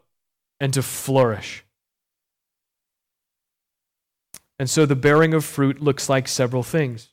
and 0.58 0.74
to 0.74 0.82
flourish. 0.82 1.63
And 4.58 4.70
so 4.70 4.86
the 4.86 4.96
bearing 4.96 5.34
of 5.34 5.44
fruit 5.44 5.80
looks 5.80 6.08
like 6.08 6.28
several 6.28 6.62
things. 6.62 7.10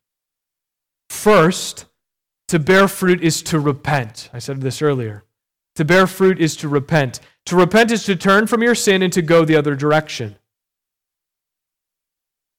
First, 1.09 1.85
to 2.47 2.59
bear 2.59 2.87
fruit 2.87 3.23
is 3.23 3.41
to 3.43 3.59
repent. 3.59 4.29
I 4.33 4.39
said 4.39 4.61
this 4.61 4.81
earlier. 4.81 5.23
To 5.75 5.85
bear 5.85 6.05
fruit 6.05 6.39
is 6.39 6.55
to 6.57 6.67
repent. 6.67 7.19
To 7.45 7.55
repent 7.55 7.91
is 7.91 8.03
to 8.05 8.15
turn 8.15 8.47
from 8.47 8.61
your 8.61 8.75
sin 8.75 9.01
and 9.01 9.11
to 9.13 9.21
go 9.21 9.45
the 9.45 9.55
other 9.55 9.75
direction. 9.75 10.37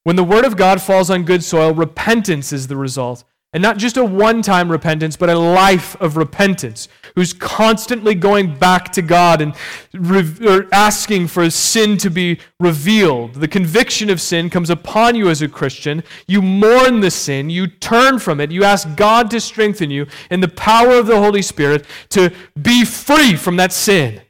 When 0.04 0.16
the 0.16 0.24
word 0.24 0.44
of 0.44 0.56
God 0.56 0.82
falls 0.82 1.10
on 1.10 1.24
good 1.24 1.44
soil, 1.44 1.72
repentance 1.72 2.52
is 2.52 2.66
the 2.66 2.76
result. 2.76 3.24
And 3.54 3.60
not 3.60 3.76
just 3.76 3.98
a 3.98 4.04
one 4.04 4.40
time 4.40 4.72
repentance, 4.72 5.14
but 5.16 5.28
a 5.28 5.38
life 5.38 5.94
of 6.00 6.16
repentance, 6.16 6.88
who's 7.14 7.34
constantly 7.34 8.14
going 8.14 8.56
back 8.58 8.90
to 8.92 9.02
God 9.02 9.42
and 9.42 9.54
re- 9.92 10.66
asking 10.72 11.26
for 11.26 11.50
sin 11.50 11.98
to 11.98 12.08
be 12.08 12.40
revealed. 12.58 13.34
The 13.34 13.48
conviction 13.48 14.08
of 14.08 14.22
sin 14.22 14.48
comes 14.48 14.70
upon 14.70 15.16
you 15.16 15.28
as 15.28 15.42
a 15.42 15.48
Christian. 15.48 16.02
You 16.26 16.40
mourn 16.40 17.00
the 17.00 17.10
sin, 17.10 17.50
you 17.50 17.66
turn 17.66 18.18
from 18.18 18.40
it, 18.40 18.50
you 18.50 18.64
ask 18.64 18.96
God 18.96 19.30
to 19.32 19.40
strengthen 19.40 19.90
you 19.90 20.06
in 20.30 20.40
the 20.40 20.48
power 20.48 20.92
of 20.92 21.06
the 21.06 21.18
Holy 21.18 21.42
Spirit 21.42 21.84
to 22.10 22.32
be 22.60 22.86
free 22.86 23.36
from 23.36 23.56
that 23.56 23.72
sin. 23.72 24.22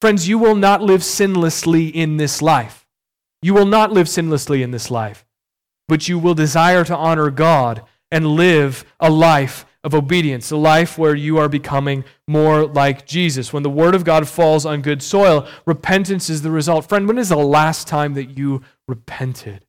Friends, 0.00 0.28
you 0.28 0.38
will 0.38 0.56
not 0.56 0.82
live 0.82 1.02
sinlessly 1.02 1.92
in 1.94 2.16
this 2.16 2.42
life. 2.42 2.84
You 3.42 3.54
will 3.54 3.64
not 3.64 3.92
live 3.92 4.08
sinlessly 4.08 4.62
in 4.62 4.72
this 4.72 4.90
life 4.90 5.23
but 5.88 6.08
you 6.08 6.18
will 6.18 6.34
desire 6.34 6.84
to 6.84 6.96
honor 6.96 7.30
God 7.30 7.82
and 8.10 8.26
live 8.26 8.84
a 9.00 9.10
life 9.10 9.66
of 9.82 9.94
obedience, 9.94 10.50
a 10.50 10.56
life 10.56 10.96
where 10.96 11.14
you 11.14 11.36
are 11.38 11.48
becoming 11.48 12.04
more 12.26 12.64
like 12.66 13.06
Jesus. 13.06 13.52
When 13.52 13.62
the 13.62 13.70
Word 13.70 13.94
of 13.94 14.04
God 14.04 14.28
falls 14.28 14.64
on 14.64 14.80
good 14.80 15.02
soil, 15.02 15.46
repentance 15.66 16.30
is 16.30 16.42
the 16.42 16.50
result. 16.50 16.88
Friend, 16.88 17.06
when 17.06 17.18
is 17.18 17.28
the 17.28 17.36
last 17.36 17.86
time 17.86 18.14
that 18.14 18.38
you 18.38 18.62
repented? 18.88 19.66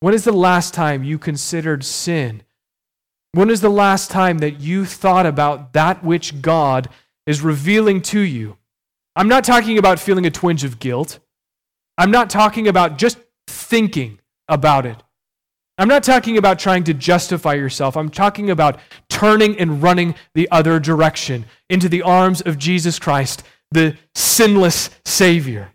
When 0.00 0.14
is 0.14 0.24
the 0.24 0.32
last 0.32 0.74
time 0.74 1.02
you 1.02 1.18
considered 1.18 1.84
sin 1.84 2.42
When 3.32 3.50
is 3.50 3.62
the 3.62 3.70
last 3.70 4.10
time 4.12 4.38
that 4.38 4.60
you 4.60 4.84
thought 4.84 5.26
about 5.26 5.72
that 5.72 6.04
which 6.04 6.40
God 6.40 6.88
is 7.26 7.40
revealing 7.40 8.00
to 8.02 8.20
you? 8.20 8.58
I'm 9.16 9.28
not 9.28 9.44
talking 9.44 9.76
about 9.76 9.98
feeling 9.98 10.26
a 10.26 10.30
twinge 10.30 10.62
of 10.62 10.78
guilt. 10.78 11.18
I'm 11.98 12.12
not 12.12 12.30
talking 12.30 12.68
about 12.68 12.98
just 12.98 13.18
thinking 13.48 14.20
about 14.48 14.86
it. 14.86 15.02
I'm 15.76 15.88
not 15.88 16.04
talking 16.04 16.38
about 16.38 16.58
trying 16.58 16.84
to 16.84 16.94
justify 16.94 17.54
yourself. 17.54 17.96
I'm 17.96 18.10
talking 18.10 18.50
about 18.50 18.78
turning 19.08 19.58
and 19.58 19.82
running 19.82 20.14
the 20.34 20.48
other 20.50 20.78
direction 20.78 21.46
into 21.68 21.88
the 21.88 22.02
arms 22.02 22.40
of 22.40 22.58
Jesus 22.58 22.98
Christ, 22.98 23.42
the 23.72 23.96
sinless 24.14 24.90
Savior. 25.04 25.72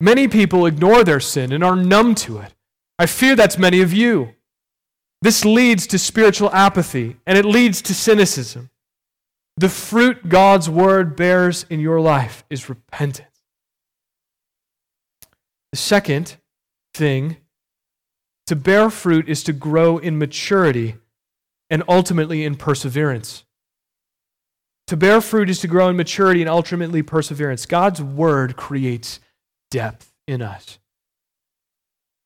Many 0.00 0.28
people 0.28 0.66
ignore 0.66 1.02
their 1.04 1.20
sin 1.20 1.52
and 1.52 1.64
are 1.64 1.76
numb 1.76 2.14
to 2.16 2.38
it. 2.38 2.54
I 2.98 3.06
fear 3.06 3.34
that's 3.34 3.58
many 3.58 3.80
of 3.80 3.92
you. 3.92 4.34
This 5.20 5.44
leads 5.44 5.86
to 5.88 5.98
spiritual 5.98 6.50
apathy 6.52 7.16
and 7.26 7.38
it 7.38 7.44
leads 7.44 7.82
to 7.82 7.94
cynicism. 7.94 8.70
The 9.56 9.68
fruit 9.68 10.28
God's 10.28 10.68
word 10.68 11.16
bears 11.16 11.64
in 11.68 11.80
your 11.80 12.00
life 12.00 12.44
is 12.50 12.68
repentance. 12.68 13.28
The 15.70 15.78
second 15.78 16.36
thing 16.94 17.36
to 18.46 18.56
bear 18.56 18.90
fruit 18.90 19.28
is 19.28 19.42
to 19.44 19.52
grow 19.52 19.98
in 19.98 20.18
maturity 20.18 20.96
and 21.70 21.82
ultimately 21.88 22.44
in 22.44 22.56
perseverance. 22.56 23.44
To 24.88 24.96
bear 24.96 25.20
fruit 25.20 25.48
is 25.48 25.60
to 25.60 25.68
grow 25.68 25.88
in 25.88 25.96
maturity 25.96 26.42
and 26.42 26.50
ultimately 26.50 27.02
perseverance. 27.02 27.64
God's 27.66 28.02
word 28.02 28.56
creates 28.56 29.20
depth 29.70 30.12
in 30.26 30.42
us. 30.42 30.78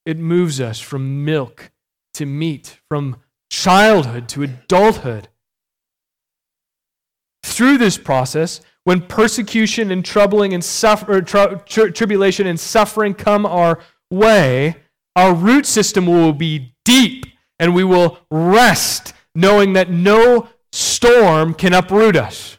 It 0.04 0.18
moves 0.18 0.60
us 0.60 0.80
from 0.80 1.24
milk 1.24 1.70
to 2.14 2.26
meat, 2.26 2.78
from 2.88 3.18
childhood 3.50 4.28
to 4.30 4.42
adulthood. 4.42 5.28
Through 7.44 7.78
this 7.78 7.98
process, 7.98 8.60
when 8.84 9.02
persecution 9.02 9.90
and 9.90 10.04
troubling 10.04 10.54
and 10.54 10.64
suffer, 10.64 11.20
tri- 11.20 11.54
tri- 11.66 11.90
tribulation 11.90 12.46
and 12.46 12.58
suffering 12.58 13.14
come 13.14 13.46
our 13.46 13.80
way, 14.10 14.76
our 15.14 15.34
root 15.34 15.66
system 15.66 16.06
will 16.06 16.32
be 16.32 16.74
deep 16.84 17.26
and 17.58 17.74
we 17.74 17.84
will 17.84 18.18
rest 18.30 19.14
knowing 19.34 19.72
that 19.74 19.90
no 19.90 20.48
storm 20.72 21.54
can 21.54 21.72
uproot 21.72 22.16
us. 22.16 22.58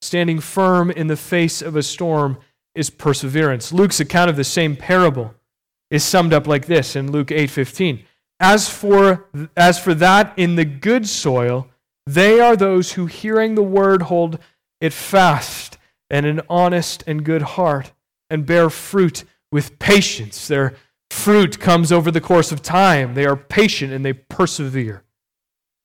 Standing 0.00 0.40
firm 0.40 0.90
in 0.90 1.06
the 1.06 1.16
face 1.16 1.62
of 1.62 1.76
a 1.76 1.82
storm 1.82 2.38
is 2.74 2.90
perseverance. 2.90 3.72
Luke's 3.72 4.00
account 4.00 4.30
of 4.30 4.36
the 4.36 4.44
same 4.44 4.76
parable 4.76 5.34
is 5.90 6.04
summed 6.04 6.32
up 6.32 6.46
like 6.46 6.66
this 6.66 6.94
in 6.94 7.10
Luke 7.10 7.30
8:15. 7.30 8.04
As 8.38 8.68
for 8.68 9.26
as 9.56 9.78
for 9.78 9.94
that 9.94 10.32
in 10.36 10.56
the 10.56 10.64
good 10.64 11.08
soil, 11.08 11.68
they 12.06 12.40
are 12.40 12.56
those 12.56 12.92
who 12.92 13.06
hearing 13.06 13.54
the 13.54 13.62
word 13.62 14.02
hold 14.02 14.38
it 14.80 14.92
fast 14.92 15.78
and 16.10 16.26
an 16.26 16.42
honest 16.48 17.02
and 17.06 17.24
good 17.24 17.42
heart 17.42 17.92
and 18.28 18.46
bear 18.46 18.68
fruit 18.68 19.24
with 19.52 19.78
patience. 19.78 20.48
Their 20.48 20.74
fruit 21.10 21.58
comes 21.60 21.92
over 21.92 22.10
the 22.10 22.20
course 22.20 22.52
of 22.52 22.62
time. 22.62 23.14
They 23.14 23.26
are 23.26 23.36
patient 23.36 23.92
and 23.92 24.04
they 24.04 24.12
persevere. 24.12 25.04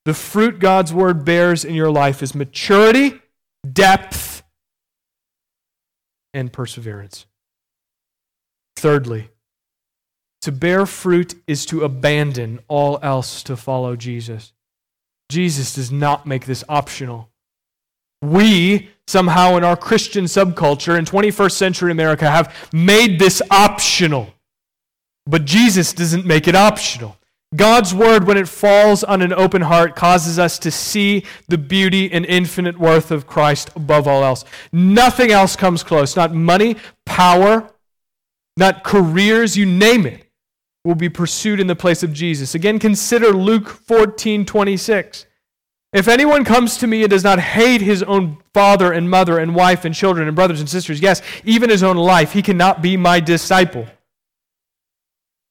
The 0.06 0.14
fruit 0.14 0.60
God's 0.60 0.94
word 0.94 1.26
bears 1.26 1.64
in 1.64 1.76
your 1.76 1.92
life 1.92 2.24
is 2.24 2.34
maturity, 2.34 3.22
depth, 3.72 4.44
and 6.34 6.52
perseverance. 6.52 7.26
Thirdly, 8.76 9.30
to 10.42 10.52
bear 10.52 10.88
fruit 10.88 11.36
is 11.46 11.68
to 11.68 11.84
abandon 11.84 12.62
all 12.68 12.98
else 13.04 13.44
to 13.44 13.56
follow 13.56 13.96
Jesus. 13.96 14.54
Jesus 15.30 15.76
does 15.76 15.92
not 15.92 16.26
make 16.26 16.46
this 16.46 16.64
optional. 16.68 17.30
We, 18.24 18.90
somehow 19.08 19.58
in 19.58 19.64
our 19.64 19.76
Christian 19.76 20.26
subculture 20.26 20.98
in 20.98 21.06
21st 21.06 21.52
century 21.52 21.92
America, 21.92 22.30
have 22.30 22.56
made 22.74 23.20
this 23.20 23.42
optional. 23.52 24.34
But 25.26 25.46
Jesus 25.46 25.94
doesn't 25.94 26.26
make 26.26 26.48
it 26.48 26.56
optional. 26.56 27.18
God's 27.54 27.94
word, 27.94 28.26
when 28.26 28.38
it 28.38 28.48
falls 28.48 29.04
on 29.04 29.22
an 29.22 29.34
open 29.34 29.64
heart, 29.64 29.96
causes 29.96 30.40
us 30.40 30.58
to 30.60 30.72
see 30.72 31.26
the 31.50 31.58
beauty 31.58 32.10
and 32.10 32.26
infinite 32.26 32.80
worth 32.80 33.12
of 33.12 33.28
Christ 33.28 33.70
above 33.76 34.08
all 34.08 34.24
else. 34.24 34.46
Nothing 34.72 35.32
else 35.32 35.58
comes 35.58 35.84
close. 35.84 36.16
Not 36.16 36.34
money, 36.34 36.78
power, 37.06 37.70
not 38.56 38.86
careers, 38.86 39.58
you 39.58 39.66
name 39.66 40.06
it 40.06 40.32
will 40.84 40.96
be 40.96 41.10
pursued 41.10 41.60
in 41.60 41.68
the 41.68 41.76
place 41.76 42.04
of 42.04 42.14
Jesus. 42.14 42.56
Again, 42.56 42.80
consider 42.80 43.32
Luke 43.32 43.68
14 43.68 44.46
26. 44.46 45.26
If 45.94 46.08
anyone 46.08 46.46
comes 46.46 46.78
to 46.78 46.88
me 46.88 47.04
and 47.04 47.10
does 47.10 47.24
not 47.24 47.40
hate 47.40 47.82
his 47.82 48.02
own 48.04 48.38
father 48.54 48.94
and 48.94 49.10
mother 49.10 49.38
and 49.38 49.54
wife 49.54 49.84
and 49.84 49.94
children 49.94 50.28
and 50.28 50.36
brothers 50.36 50.62
and 50.62 50.70
sisters, 50.70 51.02
yes, 51.02 51.22
even 51.44 51.70
his 51.70 51.84
own 51.84 51.98
life, 51.98 52.32
he 52.32 52.42
cannot 52.42 52.82
be 52.82 52.96
my 52.96 53.20
disciple. 53.20 53.86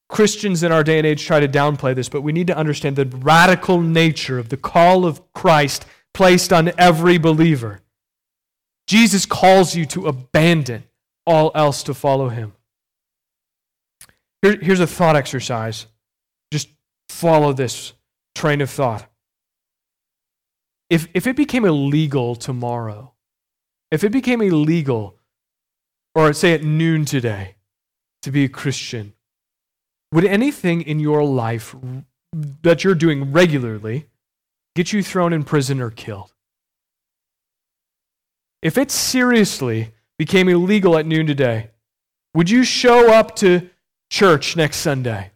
Christians 0.09 0.63
in 0.63 0.71
our 0.71 0.83
day 0.83 0.97
and 0.97 1.05
age 1.05 1.23
try 1.25 1.39
to 1.39 1.47
downplay 1.47 1.95
this, 1.95 2.09
but 2.09 2.21
we 2.21 2.31
need 2.31 2.47
to 2.47 2.57
understand 2.57 2.95
the 2.95 3.05
radical 3.05 3.79
nature 3.79 4.39
of 4.39 4.49
the 4.49 4.57
call 4.57 5.05
of 5.05 5.31
Christ 5.33 5.85
placed 6.13 6.51
on 6.51 6.71
every 6.77 7.17
believer. 7.17 7.81
Jesus 8.87 9.25
calls 9.27 9.75
you 9.75 9.85
to 9.85 10.07
abandon 10.07 10.83
all 11.25 11.51
else 11.53 11.83
to 11.83 11.93
follow 11.93 12.29
him. 12.29 12.53
Here, 14.41 14.57
here's 14.59 14.79
a 14.79 14.87
thought 14.87 15.15
exercise. 15.15 15.85
Just 16.51 16.67
follow 17.09 17.53
this 17.53 17.93
train 18.33 18.59
of 18.59 18.69
thought. 18.69 19.07
If, 20.91 21.07
if 21.13 21.25
it 21.25 21.37
became 21.37 21.63
illegal 21.63 22.35
tomorrow, 22.35 23.13
if 23.91 24.03
it 24.03 24.11
became 24.11 24.41
illegal, 24.41 25.15
or 26.13 26.33
say 26.33 26.53
at 26.53 26.63
noon 26.63 27.05
today, 27.05 27.55
to 28.23 28.29
be 28.29 28.43
a 28.43 28.49
Christian, 28.49 29.13
would 30.11 30.25
anything 30.25 30.81
in 30.81 30.99
your 30.99 31.23
life 31.23 31.73
that 32.61 32.83
you're 32.83 32.93
doing 32.93 33.31
regularly 33.31 34.07
get 34.75 34.91
you 34.91 35.01
thrown 35.01 35.31
in 35.31 35.45
prison 35.45 35.79
or 35.79 35.91
killed? 35.91 36.33
If 38.61 38.77
it 38.77 38.91
seriously 38.91 39.93
became 40.19 40.49
illegal 40.49 40.97
at 40.97 41.05
noon 41.05 41.25
today, 41.25 41.69
would 42.33 42.49
you 42.49 42.65
show 42.65 43.13
up 43.13 43.37
to 43.37 43.69
church 44.09 44.57
next 44.57 44.77
Sunday? 44.79 45.31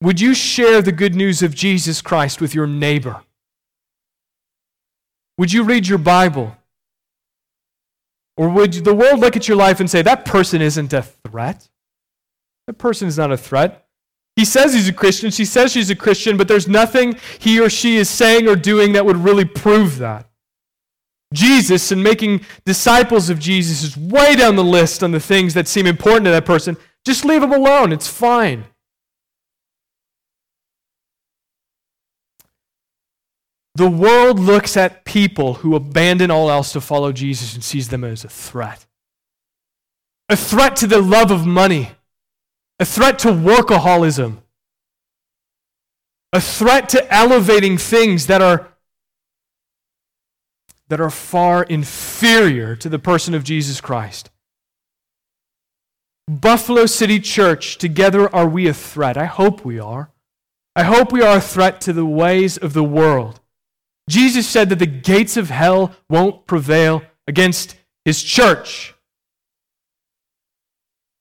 Would 0.00 0.20
you 0.20 0.34
share 0.34 0.82
the 0.82 0.92
good 0.92 1.14
news 1.14 1.42
of 1.42 1.54
Jesus 1.54 2.00
Christ 2.00 2.40
with 2.40 2.54
your 2.54 2.66
neighbor? 2.66 3.23
Would 5.38 5.52
you 5.52 5.64
read 5.64 5.86
your 5.86 5.98
Bible? 5.98 6.56
Or 8.36 8.48
would 8.48 8.72
the 8.72 8.94
world 8.94 9.20
look 9.20 9.36
at 9.36 9.48
your 9.48 9.56
life 9.56 9.80
and 9.80 9.88
say, 9.88 10.02
that 10.02 10.24
person 10.24 10.60
isn't 10.60 10.92
a 10.92 11.02
threat? 11.02 11.68
That 12.66 12.78
person 12.78 13.08
is 13.08 13.18
not 13.18 13.32
a 13.32 13.36
threat. 13.36 13.86
He 14.36 14.44
says 14.44 14.74
he's 14.74 14.88
a 14.88 14.92
Christian, 14.92 15.30
she 15.30 15.44
says 15.44 15.70
she's 15.70 15.90
a 15.90 15.96
Christian, 15.96 16.36
but 16.36 16.48
there's 16.48 16.66
nothing 16.66 17.16
he 17.38 17.60
or 17.60 17.70
she 17.70 17.96
is 17.96 18.10
saying 18.10 18.48
or 18.48 18.56
doing 18.56 18.92
that 18.92 19.06
would 19.06 19.18
really 19.18 19.44
prove 19.44 19.98
that. 19.98 20.28
Jesus 21.32 21.92
and 21.92 22.02
making 22.02 22.44
disciples 22.64 23.30
of 23.30 23.38
Jesus 23.38 23.82
is 23.82 23.96
way 23.96 24.34
down 24.34 24.56
the 24.56 24.64
list 24.64 25.02
on 25.02 25.12
the 25.12 25.20
things 25.20 25.54
that 25.54 25.68
seem 25.68 25.86
important 25.86 26.24
to 26.24 26.30
that 26.30 26.44
person. 26.44 26.76
Just 27.04 27.24
leave 27.24 27.42
them 27.42 27.52
alone. 27.52 27.92
It's 27.92 28.08
fine. 28.08 28.64
The 33.76 33.90
world 33.90 34.38
looks 34.38 34.76
at 34.76 35.04
people 35.04 35.54
who 35.54 35.74
abandon 35.74 36.30
all 36.30 36.50
else 36.50 36.72
to 36.72 36.80
follow 36.80 37.10
Jesus 37.10 37.54
and 37.54 37.64
sees 37.64 37.88
them 37.88 38.04
as 38.04 38.24
a 38.24 38.28
threat. 38.28 38.86
A 40.28 40.36
threat 40.36 40.76
to 40.76 40.86
the 40.86 41.02
love 41.02 41.30
of 41.30 41.44
money, 41.44 41.90
a 42.78 42.84
threat 42.84 43.18
to 43.20 43.28
workaholism, 43.28 44.38
a 46.32 46.40
threat 46.40 46.88
to 46.90 47.14
elevating 47.14 47.76
things 47.76 48.26
that 48.26 48.40
are 48.40 48.68
that 50.88 51.00
are 51.00 51.10
far 51.10 51.62
inferior 51.64 52.76
to 52.76 52.88
the 52.88 52.98
person 52.98 53.34
of 53.34 53.42
Jesus 53.42 53.80
Christ. 53.80 54.30
Buffalo 56.28 56.86
City 56.86 57.18
Church, 57.18 57.78
together 57.78 58.32
are 58.34 58.48
we 58.48 58.68
a 58.68 58.74
threat? 58.74 59.16
I 59.16 59.24
hope 59.24 59.64
we 59.64 59.78
are. 59.78 60.10
I 60.76 60.84
hope 60.84 61.12
we 61.12 61.22
are 61.22 61.38
a 61.38 61.40
threat 61.40 61.80
to 61.82 61.92
the 61.92 62.06
ways 62.06 62.56
of 62.56 62.72
the 62.72 62.84
world. 62.84 63.40
Jesus 64.08 64.46
said 64.46 64.68
that 64.68 64.78
the 64.78 64.86
gates 64.86 65.36
of 65.36 65.50
hell 65.50 65.94
won't 66.10 66.46
prevail 66.46 67.02
against 67.26 67.76
his 68.04 68.22
church. 68.22 68.94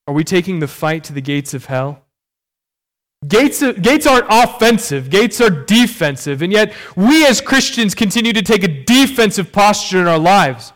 Are 0.08 0.14
we 0.14 0.24
taking 0.24 0.60
the 0.60 0.68
fight 0.68 1.06
to 1.06 1.14
the 1.14 1.22
gates 1.22 1.54
of 1.54 1.66
hell? 1.66 2.02
Gates, 3.26 3.64
gates 3.82 4.06
aren't 4.06 4.26
offensive, 4.30 5.10
gates 5.10 5.40
are 5.40 5.50
defensive. 5.50 6.42
And 6.42 6.52
yet, 6.52 6.74
we 6.98 7.26
as 7.26 7.40
Christians 7.40 7.96
continue 7.96 8.34
to 8.34 8.42
take 8.42 8.64
a 8.64 8.84
defensive 8.84 9.54
posture 9.54 10.02
in 10.02 10.08
our 10.08 10.20
lives. 10.20 10.74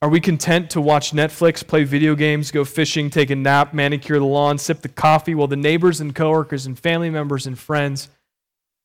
Are 0.00 0.08
we 0.08 0.20
content 0.20 0.70
to 0.70 0.80
watch 0.80 1.10
Netflix, 1.10 1.66
play 1.66 1.82
video 1.82 2.14
games, 2.14 2.52
go 2.52 2.64
fishing, 2.64 3.10
take 3.10 3.30
a 3.30 3.36
nap, 3.36 3.74
manicure 3.74 4.20
the 4.20 4.24
lawn, 4.24 4.58
sip 4.58 4.80
the 4.80 4.88
coffee 4.88 5.34
while 5.34 5.48
the 5.48 5.56
neighbors 5.56 6.00
and 6.00 6.14
coworkers 6.14 6.64
and 6.64 6.78
family 6.78 7.10
members 7.10 7.46
and 7.48 7.58
friends 7.58 8.08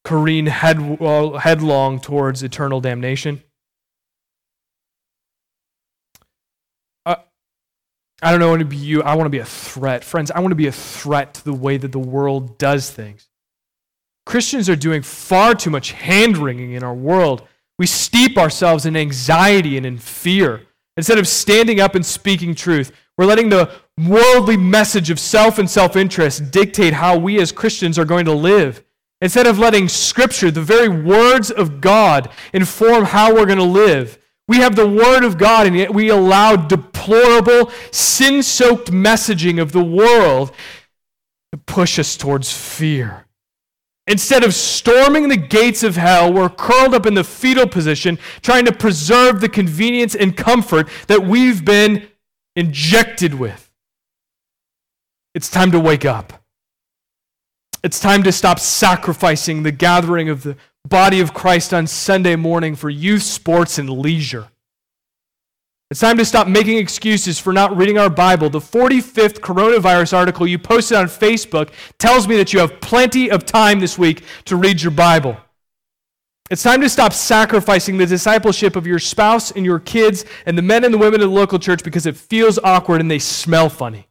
careen 0.05 0.45
head, 0.45 0.77
headlong 1.41 1.99
towards 1.99 2.43
eternal 2.43 2.79
damnation? 2.79 3.43
Uh, 7.05 7.15
I 8.21 8.31
don't 8.31 8.39
know, 8.39 8.49
want 8.49 8.61
to 8.61 8.65
be 8.65 8.77
you. 8.77 9.03
I 9.03 9.15
want 9.15 9.25
to 9.25 9.31
be 9.31 9.39
a 9.39 9.45
threat. 9.45 10.05
Friends, 10.05 10.31
I 10.31 10.39
want 10.39 10.51
to 10.51 10.55
be 10.55 10.67
a 10.67 10.71
threat 10.71 11.33
to 11.33 11.43
the 11.43 11.53
way 11.53 11.75
that 11.75 11.91
the 11.91 11.99
world 11.99 12.57
does 12.57 12.89
things. 12.89 13.27
Christians 14.25 14.69
are 14.69 14.75
doing 14.75 15.01
far 15.01 15.53
too 15.53 15.69
much 15.69 15.91
hand 15.91 16.37
wringing 16.37 16.71
in 16.71 16.83
our 16.83 16.93
world. 16.93 17.47
We 17.77 17.85
steep 17.85 18.37
ourselves 18.37 18.85
in 18.85 18.95
anxiety 18.95 19.75
and 19.75 19.85
in 19.85 19.97
fear. 19.97 20.61
Instead 20.97 21.17
of 21.17 21.27
standing 21.27 21.81
up 21.81 21.95
and 21.95 22.05
speaking 22.05 22.55
truth, 22.55 22.91
we're 23.17 23.25
letting 23.25 23.49
the 23.49 23.71
worldly 23.97 24.57
message 24.57 25.09
of 25.09 25.19
self 25.19 25.59
and 25.59 25.69
self 25.69 25.95
interest 25.95 26.51
dictate 26.51 26.93
how 26.93 27.17
we 27.17 27.39
as 27.39 27.51
Christians 27.51 27.99
are 27.99 28.05
going 28.05 28.25
to 28.25 28.33
live. 28.33 28.84
Instead 29.21 29.47
of 29.47 29.57
letting 29.57 29.87
Scripture, 29.87 30.51
the 30.51 30.61
very 30.61 30.89
words 30.89 31.49
of 31.49 31.79
God, 31.81 32.29
inform 32.53 33.05
how 33.05 33.33
we're 33.33 33.45
going 33.45 33.57
to 33.57 33.63
live, 33.63 34.19
we 34.47 34.57
have 34.57 34.75
the 34.75 34.87
Word 34.87 35.23
of 35.23 35.37
God, 35.37 35.65
and 35.65 35.75
yet 35.75 35.93
we 35.93 36.09
allow 36.09 36.55
deplorable, 36.55 37.71
sin 37.91 38.43
soaked 38.43 38.91
messaging 38.91 39.59
of 39.61 39.71
the 39.71 39.83
world 39.83 40.51
to 41.51 41.57
push 41.57 41.97
us 41.97 42.15
towards 42.15 42.55
fear. 42.55 43.25
Instead 44.07 44.43
of 44.43 44.53
storming 44.53 45.29
the 45.29 45.37
gates 45.37 45.81
of 45.81 45.95
hell, 45.95 46.31
we're 46.31 46.49
curled 46.49 46.93
up 46.93 47.07
in 47.07 47.15
the 47.15 47.23
fetal 47.23 47.65
position, 47.65 48.19
trying 48.41 48.65
to 48.65 48.71
preserve 48.71 49.41
the 49.41 49.49
convenience 49.49 50.13
and 50.13 50.37
comfort 50.37 50.87
that 51.07 51.23
we've 51.23 51.65
been 51.65 52.07
injected 52.55 53.33
with. 53.33 53.71
It's 55.33 55.49
time 55.49 55.71
to 55.71 55.79
wake 55.79 56.05
up. 56.05 56.44
It's 57.83 57.99
time 57.99 58.23
to 58.23 58.31
stop 58.31 58.59
sacrificing 58.59 59.63
the 59.63 59.71
gathering 59.71 60.29
of 60.29 60.43
the 60.43 60.57
body 60.87 61.19
of 61.19 61.33
Christ 61.33 61.73
on 61.73 61.87
Sunday 61.87 62.35
morning 62.35 62.75
for 62.75 62.89
youth 62.89 63.23
sports 63.23 63.77
and 63.77 63.89
leisure. 63.89 64.47
It's 65.91 65.99
time 65.99 66.17
to 66.17 66.25
stop 66.25 66.47
making 66.47 66.77
excuses 66.77 67.39
for 67.39 67.53
not 67.53 67.77
reading 67.77 67.99
our 67.99 68.09
Bible. 68.09 68.49
The 68.49 68.59
45th 68.59 69.39
coronavirus 69.39 70.17
article 70.17 70.47
you 70.47 70.57
posted 70.57 70.97
on 70.97 71.05
Facebook 71.05 71.69
tells 71.99 72.27
me 72.27 72.37
that 72.37 72.53
you 72.53 72.59
have 72.59 72.81
plenty 72.81 73.29
of 73.29 73.45
time 73.45 73.79
this 73.79 73.97
week 73.97 74.23
to 74.45 74.55
read 74.55 74.81
your 74.81 74.91
Bible. 74.91 75.37
It's 76.49 76.63
time 76.63 76.81
to 76.81 76.89
stop 76.89 77.13
sacrificing 77.13 77.97
the 77.97 78.05
discipleship 78.05 78.75
of 78.75 78.85
your 78.85 78.99
spouse 78.99 79.51
and 79.51 79.65
your 79.65 79.79
kids 79.79 80.25
and 80.45 80.57
the 80.57 80.61
men 80.61 80.83
and 80.83 80.93
the 80.93 80.97
women 80.97 81.21
of 81.21 81.29
the 81.29 81.35
local 81.35 81.59
church 81.59 81.83
because 81.83 82.05
it 82.05 82.17
feels 82.17 82.59
awkward 82.59 82.99
and 82.99 83.09
they 83.09 83.19
smell 83.19 83.69
funny. 83.69 84.07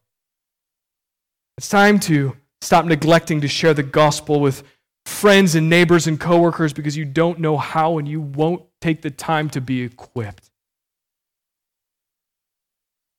It's 1.58 1.68
time 1.68 2.00
to 2.00 2.36
stop 2.64 2.86
neglecting 2.86 3.42
to 3.42 3.48
share 3.48 3.74
the 3.74 3.82
gospel 3.82 4.40
with 4.40 4.62
friends 5.04 5.54
and 5.54 5.68
neighbors 5.68 6.06
and 6.06 6.18
coworkers 6.18 6.72
because 6.72 6.96
you 6.96 7.04
don't 7.04 7.38
know 7.38 7.58
how 7.58 7.98
and 7.98 8.08
you 8.08 8.20
won't 8.20 8.62
take 8.80 9.02
the 9.02 9.10
time 9.10 9.50
to 9.50 9.60
be 9.60 9.82
equipped. 9.82 10.50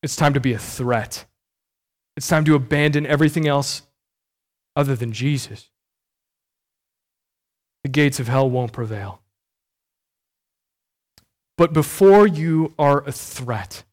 It's 0.02 0.16
time 0.16 0.34
to 0.34 0.40
be 0.40 0.54
a 0.54 0.60
threat. 0.60 1.26
It's 2.18 2.28
time 2.28 2.46
to 2.46 2.56
abandon 2.56 3.06
everything 3.06 3.48
else 3.48 3.84
other 4.76 4.96
than 4.96 5.12
Jesus. 5.12 5.70
The 7.84 7.90
gates 7.90 8.20
of 8.20 8.28
hell 8.28 8.50
won't 8.50 8.72
prevail. 8.72 9.22
But 11.58 11.72
before 11.72 12.26
you 12.28 12.74
are 12.80 13.04
a 13.06 13.12
threat, 13.12 13.84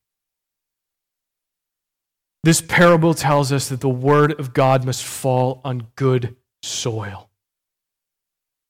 this 2.44 2.60
parable 2.60 3.14
tells 3.14 3.52
us 3.52 3.68
that 3.68 3.80
the 3.80 3.88
word 3.88 4.38
of 4.38 4.52
God 4.52 4.84
must 4.84 5.04
fall 5.04 5.60
on 5.64 5.88
good 5.94 6.36
soil. 6.62 7.30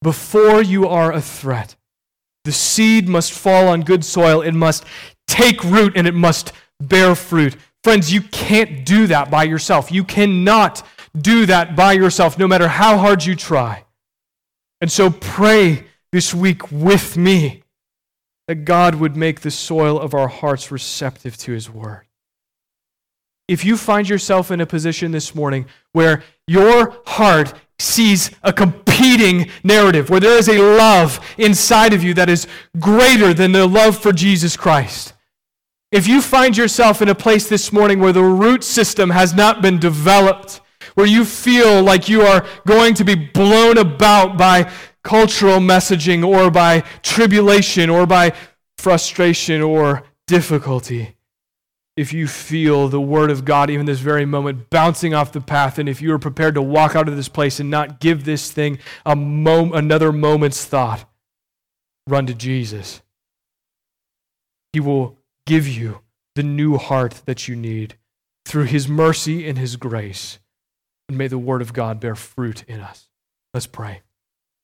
Before 0.03 0.63
you 0.63 0.87
are 0.89 1.13
a 1.13 1.21
threat, 1.21 1.77
the 2.45 2.53
seed 2.53 3.09
must 3.09 3.33
fall 3.33 3.69
on 3.69 3.83
good 3.83 4.05
soil. 4.05 4.43
It 4.43 4.53
must 4.53 4.85
take 5.27 5.63
root 5.63 5.97
and 5.97 6.07
it 6.07 6.15
must 6.15 6.53
bear 6.81 7.15
fruit. 7.15 7.57
Friends, 7.85 8.13
you 8.13 8.23
can't 8.23 8.85
do 8.85 9.07
that 9.07 9.31
by 9.31 9.45
yourself. 9.45 9.91
You 9.91 10.05
cannot 10.05 10.87
do 11.17 11.47
that 11.47 11.77
by 11.77 11.93
yourself, 11.93 12.39
no 12.39 12.49
matter 12.49 12.69
how 12.69 12.99
hard 12.99 13.25
you 13.25 13.37
try. 13.37 13.85
And 14.81 14.91
so 14.91 15.11
pray 15.11 15.85
this 16.11 16.35
week 16.35 16.71
with 16.73 17.17
me 17.17 17.63
that 18.49 18.65
God 18.65 18.97
would 18.97 19.17
make 19.17 19.41
the 19.41 19.51
soil 19.51 19.99
of 19.99 20.15
our 20.15 20.29
hearts 20.29 20.71
receptive 20.71 21.37
to 21.39 21.53
His 21.53 21.71
word. 21.71 22.07
If 23.49 23.65
you 23.65 23.77
find 23.77 24.09
yourself 24.09 24.51
in 24.51 24.61
a 24.61 24.67
position 24.67 25.13
this 25.13 25.35
morning 25.35 25.67
where 25.93 26.23
your 26.47 26.97
heart 27.07 27.55
sees 27.79 28.31
a 28.43 28.53
competing 28.53 29.51
narrative, 29.65 30.09
where 30.09 30.21
there 30.21 30.39
is 30.39 30.49
a 30.49 30.59
love 30.59 31.21
inside 31.37 31.93
of 31.93 32.03
you 32.03 32.15
that 32.15 32.29
is 32.29 32.47
greater 32.79 33.35
than 33.35 33.53
the 33.53 33.67
love 33.67 33.99
for 33.99 34.13
Jesus 34.13 34.57
Christ, 34.57 35.15
if 35.91 36.09
you 36.09 36.23
find 36.23 36.57
yourself 36.57 37.03
in 37.03 37.11
a 37.11 37.15
place 37.15 37.49
this 37.49 37.71
morning 37.71 38.01
where 38.01 38.15
the 38.15 38.23
root 38.23 38.65
system 38.65 39.11
has 39.11 39.35
not 39.35 39.61
been 39.61 39.79
developed, 39.79 40.63
where 40.95 41.07
you 41.07 41.25
feel 41.25 41.83
like 41.83 42.09
you 42.09 42.23
are 42.23 42.47
going 42.67 42.95
to 42.95 43.05
be 43.05 43.15
blown 43.15 43.77
about 43.77 44.39
by 44.39 44.71
cultural 45.05 45.59
messaging 45.59 46.27
or 46.27 46.51
by 46.51 46.81
tribulation 47.03 47.91
or 47.91 48.07
by 48.07 48.33
frustration 48.79 49.61
or 49.61 50.05
difficulty, 50.27 51.15
if 51.97 52.13
you 52.13 52.27
feel 52.27 52.89
the 52.89 53.01
word 53.01 53.31
of 53.31 53.45
God, 53.45 53.69
even 53.69 53.87
this 53.87 54.01
very 54.01 54.25
moment, 54.25 54.71
bouncing 54.71 55.13
off 55.13 55.33
the 55.33 55.41
path, 55.41 55.79
and 55.79 55.89
if 55.89 56.01
you 56.01 56.13
are 56.13 56.19
prepared 56.19 56.55
to 56.55 56.63
walk 56.63 56.97
out 56.97 57.09
of 57.09 57.17
this 57.17 57.29
place 57.29 57.61
and 57.61 57.71
not 57.71 58.01
give 58.01 58.25
this 58.25 58.51
thing 58.51 58.79
a 59.05 59.15
mom- 59.15 59.73
another 59.73 60.13
moment's 60.13 60.65
thought, 60.65 61.05
run 62.07 62.27
to 62.27 62.35
Jesus. 62.35 63.03
He 64.73 64.81
will 64.81 65.19
give 65.47 65.69
you 65.69 66.01
the 66.35 66.43
new 66.43 66.79
heart 66.79 67.23
that 67.27 67.47
you 67.47 67.55
need 67.55 67.97
through 68.47 68.65
his 68.65 68.89
mercy 68.89 69.47
and 69.47 69.59
his 69.59 69.77
grace. 69.77 70.39
And 71.09 71.19
may 71.19 71.29
the 71.29 71.39
word 71.39 71.61
of 71.61 71.75
God 71.75 72.01
bear 72.01 72.15
fruit 72.15 72.65
in 72.67 72.81
us. 72.81 73.09
Let's 73.53 73.67
pray. 73.67 74.01